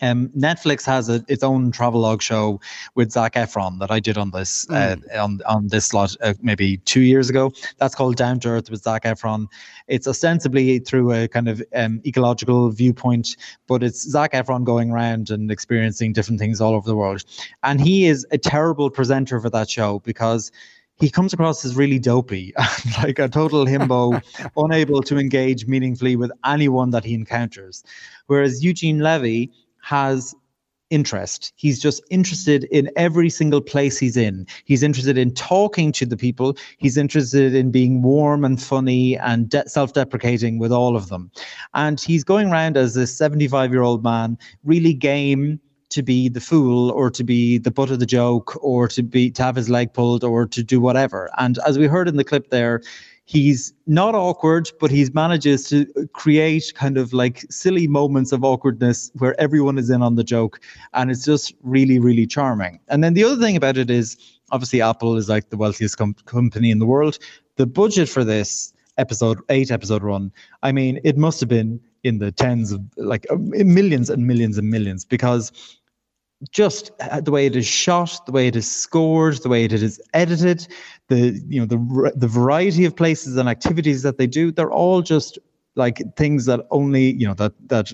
um, 0.01 0.29
Netflix 0.29 0.85
has 0.85 1.09
a, 1.09 1.23
its 1.27 1.43
own 1.43 1.71
travelogue 1.71 2.21
show 2.21 2.59
with 2.95 3.11
Zac 3.11 3.33
Efron 3.33 3.79
that 3.79 3.91
I 3.91 3.99
did 3.99 4.17
on 4.17 4.31
this 4.31 4.65
mm. 4.67 5.01
uh, 5.13 5.23
on 5.23 5.41
on 5.47 5.67
this 5.67 5.87
slot 5.87 6.15
uh, 6.21 6.33
maybe 6.41 6.77
two 6.77 7.01
years 7.01 7.29
ago. 7.29 7.51
That's 7.77 7.95
called 7.95 8.15
Down 8.15 8.39
to 8.41 8.49
Earth 8.49 8.69
with 8.69 8.83
Zac 8.83 9.03
Efron. 9.03 9.47
It's 9.87 10.07
ostensibly 10.07 10.79
through 10.79 11.11
a 11.11 11.27
kind 11.27 11.47
of 11.47 11.61
um, 11.75 12.01
ecological 12.05 12.69
viewpoint, 12.69 13.37
but 13.67 13.83
it's 13.83 14.01
Zac 14.01 14.33
Efron 14.33 14.63
going 14.63 14.91
around 14.91 15.29
and 15.29 15.51
experiencing 15.51 16.13
different 16.13 16.39
things 16.39 16.59
all 16.61 16.73
over 16.73 16.87
the 16.87 16.95
world. 16.95 17.23
And 17.63 17.79
he 17.79 18.05
is 18.05 18.25
a 18.31 18.37
terrible 18.37 18.89
presenter 18.89 19.39
for 19.39 19.49
that 19.49 19.69
show 19.69 19.99
because 19.99 20.51
he 20.99 21.09
comes 21.09 21.33
across 21.33 21.65
as 21.65 21.75
really 21.75 21.99
dopey, 21.99 22.53
like 23.03 23.19
a 23.19 23.27
total 23.27 23.65
himbo, 23.65 24.21
unable 24.57 25.01
to 25.03 25.17
engage 25.17 25.67
meaningfully 25.67 26.15
with 26.15 26.31
anyone 26.45 26.89
that 26.91 27.03
he 27.03 27.13
encounters. 27.13 27.83
Whereas 28.27 28.63
Eugene 28.63 28.99
Levy 28.99 29.51
has 29.85 30.33
interest. 30.89 31.53
He's 31.55 31.79
just 31.79 32.01
interested 32.09 32.63
in 32.65 32.89
every 32.95 33.29
single 33.29 33.61
place 33.61 33.99
he's 33.99 34.17
in. 34.17 34.47
He's 34.65 34.81
interested 34.81 35.15
in 35.15 35.31
talking 35.33 35.91
to 35.91 36.07
the 36.07 36.17
people. 36.17 36.57
He's 36.79 36.97
interested 36.97 37.53
in 37.53 37.69
being 37.69 38.01
warm 38.01 38.43
and 38.43 38.61
funny 38.61 39.15
and 39.17 39.47
de- 39.47 39.69
self 39.69 39.93
deprecating 39.93 40.57
with 40.57 40.71
all 40.71 40.95
of 40.95 41.09
them. 41.09 41.29
And 41.75 41.99
he's 41.99 42.23
going 42.23 42.51
around 42.51 42.77
as 42.77 42.97
a 42.97 43.05
75 43.05 43.71
year 43.71 43.83
old 43.83 44.03
man, 44.03 44.39
really 44.63 44.93
game 44.93 45.59
to 45.89 46.01
be 46.01 46.29
the 46.29 46.41
fool 46.41 46.89
or 46.91 47.11
to 47.11 47.23
be 47.23 47.59
the 47.59 47.71
butt 47.71 47.91
of 47.91 47.99
the 47.99 48.07
joke 48.07 48.57
or 48.63 48.87
to 48.87 49.03
be 49.03 49.29
to 49.31 49.43
have 49.43 49.55
his 49.55 49.69
leg 49.69 49.93
pulled 49.93 50.23
or 50.23 50.47
to 50.47 50.63
do 50.63 50.81
whatever. 50.81 51.29
And 51.37 51.59
as 51.67 51.77
we 51.77 51.85
heard 51.85 52.07
in 52.07 52.17
the 52.17 52.23
clip 52.23 52.49
there, 52.49 52.81
he's 53.25 53.73
not 53.87 54.15
awkward, 54.15 54.71
but 54.79 54.91
he 54.91 55.07
manages 55.13 55.67
to 55.69 55.85
create 56.13 56.71
kind 56.75 56.97
of 56.97 57.11
like 57.11 57.43
silly 57.49 57.87
moments 57.87 58.31
of 58.31 58.43
awkwardness 58.43 59.11
where 59.15 59.39
everyone 59.41 59.77
is 59.77 59.89
in 59.89 60.01
on 60.01 60.15
the 60.15 60.23
joke. 60.23 60.59
And 60.93 61.09
it's 61.11 61.25
just 61.25 61.53
really, 61.63 61.99
really 61.99 62.27
charming. 62.27 62.79
And 62.87 63.03
then 63.03 63.15
the 63.15 63.23
other 63.23 63.41
thing 63.41 63.55
about 63.55 63.77
it 63.77 63.89
is 63.89 64.17
obviously 64.51 64.81
Apple 64.81 65.17
is 65.17 65.27
like 65.27 65.49
the 65.49 65.57
wealthiest 65.57 65.97
com- 65.97 66.15
company 66.25 66.69
in 66.69 66.79
the 66.79 66.85
world. 66.85 67.17
The 67.57 67.65
budget 67.65 68.09
for 68.09 68.23
this 68.23 68.73
episode, 68.97 69.39
eight 69.49 69.71
episode 69.71 70.03
run, 70.03 70.31
I 70.61 70.71
mean, 70.71 70.99
it 71.03 71.17
must 71.17 71.39
have 71.39 71.49
been 71.49 71.79
in 72.03 72.19
the 72.19 72.31
tens 72.31 72.71
of 72.71 72.81
like 72.97 73.25
uh, 73.31 73.35
millions 73.37 74.11
and 74.11 74.27
millions 74.27 74.59
and 74.59 74.69
millions 74.69 75.03
because 75.03 75.51
just 76.51 76.91
uh, 76.99 77.21
the 77.21 77.31
way 77.31 77.45
it 77.45 77.55
is 77.55 77.65
shot, 77.65 78.25
the 78.25 78.31
way 78.31 78.47
it 78.47 78.55
is 78.55 78.69
scored, 78.69 79.41
the 79.43 79.49
way 79.49 79.63
it 79.63 79.73
is 79.73 80.01
edited, 80.13 80.67
the 81.07 81.41
you 81.47 81.59
know 81.59 81.65
the 81.65 82.11
the 82.15 82.27
variety 82.27 82.85
of 82.85 82.95
places 82.95 83.37
and 83.37 83.47
activities 83.47 84.03
that 84.03 84.17
they 84.17 84.27
do, 84.27 84.51
they're 84.51 84.71
all 84.71 85.01
just 85.01 85.39
like 85.75 86.01
things 86.15 86.45
that 86.45 86.61
only 86.71 87.13
you 87.13 87.27
know 87.27 87.33
that 87.35 87.53
that 87.67 87.91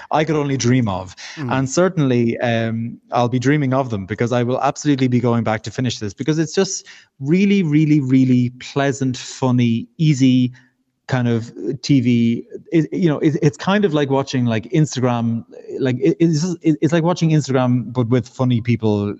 I 0.10 0.24
could 0.24 0.36
only 0.36 0.56
dream 0.56 0.88
of, 0.88 1.16
mm. 1.34 1.52
and 1.52 1.68
certainly 1.68 2.38
um, 2.38 2.98
I'll 3.10 3.28
be 3.28 3.38
dreaming 3.38 3.74
of 3.74 3.90
them 3.90 4.06
because 4.06 4.32
I 4.32 4.42
will 4.42 4.60
absolutely 4.60 5.08
be 5.08 5.20
going 5.20 5.44
back 5.44 5.62
to 5.62 5.70
finish 5.70 5.98
this 5.98 6.14
because 6.14 6.38
it's 6.38 6.54
just 6.54 6.86
really, 7.20 7.62
really, 7.62 8.00
really 8.00 8.50
pleasant, 8.60 9.16
funny, 9.16 9.88
easy 9.98 10.52
kind 11.08 11.28
of 11.28 11.44
TV. 11.82 12.44
It, 12.70 12.92
you 12.92 13.08
know, 13.08 13.18
it, 13.18 13.36
it's 13.42 13.56
kind 13.56 13.84
of 13.84 13.92
like 13.92 14.10
watching 14.10 14.46
like 14.46 14.64
Instagram. 14.64 15.44
Like 15.78 15.96
it, 16.00 16.16
it's 16.20 16.56
it's 16.62 16.92
like 16.92 17.04
watching 17.04 17.30
Instagram, 17.30 17.92
but 17.92 18.08
with 18.08 18.28
funny 18.28 18.60
people 18.60 19.14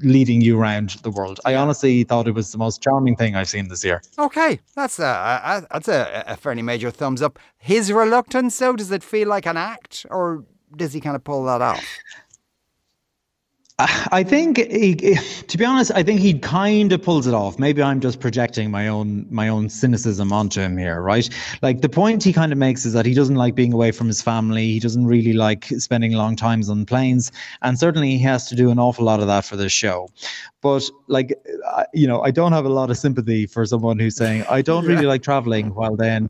leading 0.00 0.40
you 0.40 0.60
around 0.60 0.90
the 1.02 1.10
world. 1.10 1.40
I 1.44 1.54
honestly 1.54 2.04
thought 2.04 2.28
it 2.28 2.34
was 2.34 2.52
the 2.52 2.58
most 2.58 2.82
charming 2.82 3.16
thing 3.16 3.36
I've 3.36 3.48
seen 3.48 3.68
this 3.68 3.84
year. 3.84 4.02
Okay, 4.18 4.60
that's 4.74 4.98
a, 4.98 5.66
that's 5.70 5.88
a, 5.88 6.24
a 6.26 6.36
fairly 6.36 6.62
major 6.62 6.90
thumbs 6.90 7.22
up. 7.22 7.38
His 7.58 7.92
reluctance, 7.92 8.58
though, 8.58 8.76
does 8.76 8.90
it 8.90 9.02
feel 9.02 9.28
like 9.28 9.46
an 9.46 9.56
act, 9.56 10.06
or 10.10 10.44
does 10.76 10.92
he 10.92 11.00
kind 11.00 11.16
of 11.16 11.24
pull 11.24 11.44
that 11.44 11.62
off? 11.62 11.84
I 13.80 14.24
think, 14.24 14.58
he, 14.58 14.96
to 14.96 15.56
be 15.56 15.64
honest, 15.64 15.92
I 15.94 16.02
think 16.02 16.18
he 16.18 16.36
kind 16.36 16.90
of 16.90 17.00
pulls 17.00 17.28
it 17.28 17.34
off. 17.34 17.60
Maybe 17.60 17.80
I'm 17.80 18.00
just 18.00 18.18
projecting 18.18 18.72
my 18.72 18.88
own 18.88 19.24
my 19.30 19.46
own 19.46 19.68
cynicism 19.68 20.32
onto 20.32 20.60
him 20.60 20.76
here, 20.76 21.00
right? 21.00 21.28
Like 21.62 21.80
the 21.80 21.88
point 21.88 22.24
he 22.24 22.32
kind 22.32 22.50
of 22.50 22.58
makes 22.58 22.84
is 22.84 22.92
that 22.94 23.06
he 23.06 23.14
doesn't 23.14 23.36
like 23.36 23.54
being 23.54 23.72
away 23.72 23.92
from 23.92 24.08
his 24.08 24.20
family. 24.20 24.66
He 24.72 24.80
doesn't 24.80 25.06
really 25.06 25.32
like 25.32 25.66
spending 25.66 26.12
long 26.14 26.34
times 26.34 26.68
on 26.68 26.86
planes, 26.86 27.30
and 27.62 27.78
certainly 27.78 28.10
he 28.10 28.18
has 28.24 28.48
to 28.48 28.56
do 28.56 28.70
an 28.70 28.80
awful 28.80 29.04
lot 29.04 29.20
of 29.20 29.28
that 29.28 29.44
for 29.44 29.54
this 29.54 29.72
show. 29.72 30.08
But 30.60 30.90
like, 31.06 31.38
you 31.94 32.08
know, 32.08 32.20
I 32.22 32.32
don't 32.32 32.50
have 32.50 32.64
a 32.64 32.70
lot 32.70 32.90
of 32.90 32.98
sympathy 32.98 33.46
for 33.46 33.64
someone 33.64 34.00
who's 34.00 34.16
saying 34.16 34.44
I 34.50 34.60
don't 34.60 34.86
really 34.86 35.06
like 35.06 35.22
traveling, 35.22 35.72
while 35.72 35.94
then 35.94 36.28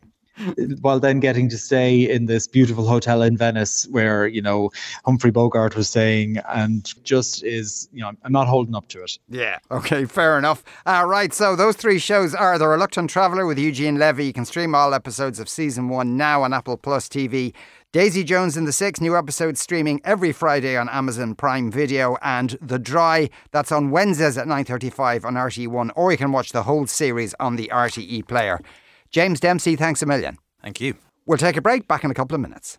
while 0.81 1.01
then 1.01 1.21
getting 1.21 1.49
to 1.49 1.59
stay 1.59 2.09
in 2.09 2.27
this 2.27 2.47
beautiful 2.47 2.87
hotel 2.87 3.23
in 3.23 3.37
Venice 3.37 3.87
where, 3.91 4.27
you 4.27 4.43
know, 4.43 4.71
Humphrey 5.05 5.31
Bogart 5.31 5.77
was 5.77 5.89
staying 5.89 6.39
and 6.49 6.93
just 7.05 7.45
is, 7.45 7.89
you 7.93 8.01
know, 8.01 8.13
I'm 8.25 8.33
not 8.33 8.49
holding 8.49 8.75
up 8.75 8.89
to 8.89 9.03
it. 9.03 9.19
Yeah. 9.29 9.59
Okay. 9.71 10.05
Fair 10.05 10.39
enough. 10.39 10.65
Uh, 10.87 11.05
right. 11.07 11.33
So 11.33 11.57
those 11.57 11.77
three 11.77 11.99
shows 11.99 12.35
are 12.35 12.59
The 12.59 12.69
Reluctant 12.69 13.11
Traveller 13.11 13.47
with 13.47 13.59
Eugene 13.59 13.99
Levy. 13.99 14.27
You 14.27 14.33
can 14.33 14.45
stream 14.45 14.75
all 14.75 14.95
episodes 14.95 15.41
of 15.41 15.49
season 15.49 15.89
one 15.89 16.17
now 16.17 16.43
on 16.43 16.53
Apple 16.53 16.77
Plus 16.77 17.09
TV. 17.09 17.55
Daisy 17.91 18.23
Jones 18.23 18.59
in 18.59 18.67
the 18.67 18.73
Six, 18.73 19.01
new 19.01 19.17
episodes 19.17 19.61
streaming 19.61 20.03
every 20.05 20.31
Friday 20.31 20.77
on 20.77 20.91
Amazon 20.91 21.35
Prime 21.35 21.71
Video, 21.71 22.19
and 22.21 22.59
The 22.61 22.79
Dry, 22.79 23.31
that's 23.51 23.73
on 23.73 23.91
Wednesdays 23.91 24.37
at 24.37 24.47
9.35 24.47 25.25
on 25.25 25.37
RTE1, 25.37 25.93
or 25.97 26.13
you 26.13 26.19
can 26.19 26.31
watch 26.31 26.53
the 26.53 26.65
whole 26.65 26.87
series 26.87 27.35
on 27.41 27.57
the 27.57 27.71
RTE 27.73 28.29
player. 28.29 28.61
James 29.11 29.41
Dempsey, 29.41 29.77
thanks 29.77 30.03
a 30.03 30.07
million. 30.07 30.39
Thank 30.63 30.81
you. 30.81 30.95
We'll 31.27 31.39
take 31.39 31.57
a 31.57 31.63
break, 31.63 31.89
back 31.89 32.05
in 32.05 32.11
a 32.11 32.15
couple 32.15 32.35
of 32.35 32.41
minutes. 32.41 32.79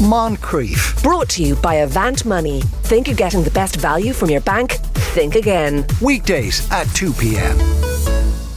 Moncrieff. 0.00 1.02
Brought 1.02 1.28
to 1.30 1.42
you 1.42 1.54
by 1.56 1.76
Avant 1.76 2.24
Money. 2.26 2.60
Think 2.82 3.06
you're 3.06 3.16
getting 3.16 3.42
the 3.42 3.50
best 3.50 3.76
value 3.76 4.12
from 4.12 4.30
your 4.30 4.40
bank? 4.40 4.72
Think 5.14 5.36
again. 5.36 5.86
Weekdays 6.02 6.70
at 6.70 6.84
2 6.94 7.12
p.m. 7.12 7.58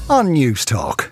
on 0.10 0.28
Newstalk. 0.28 1.12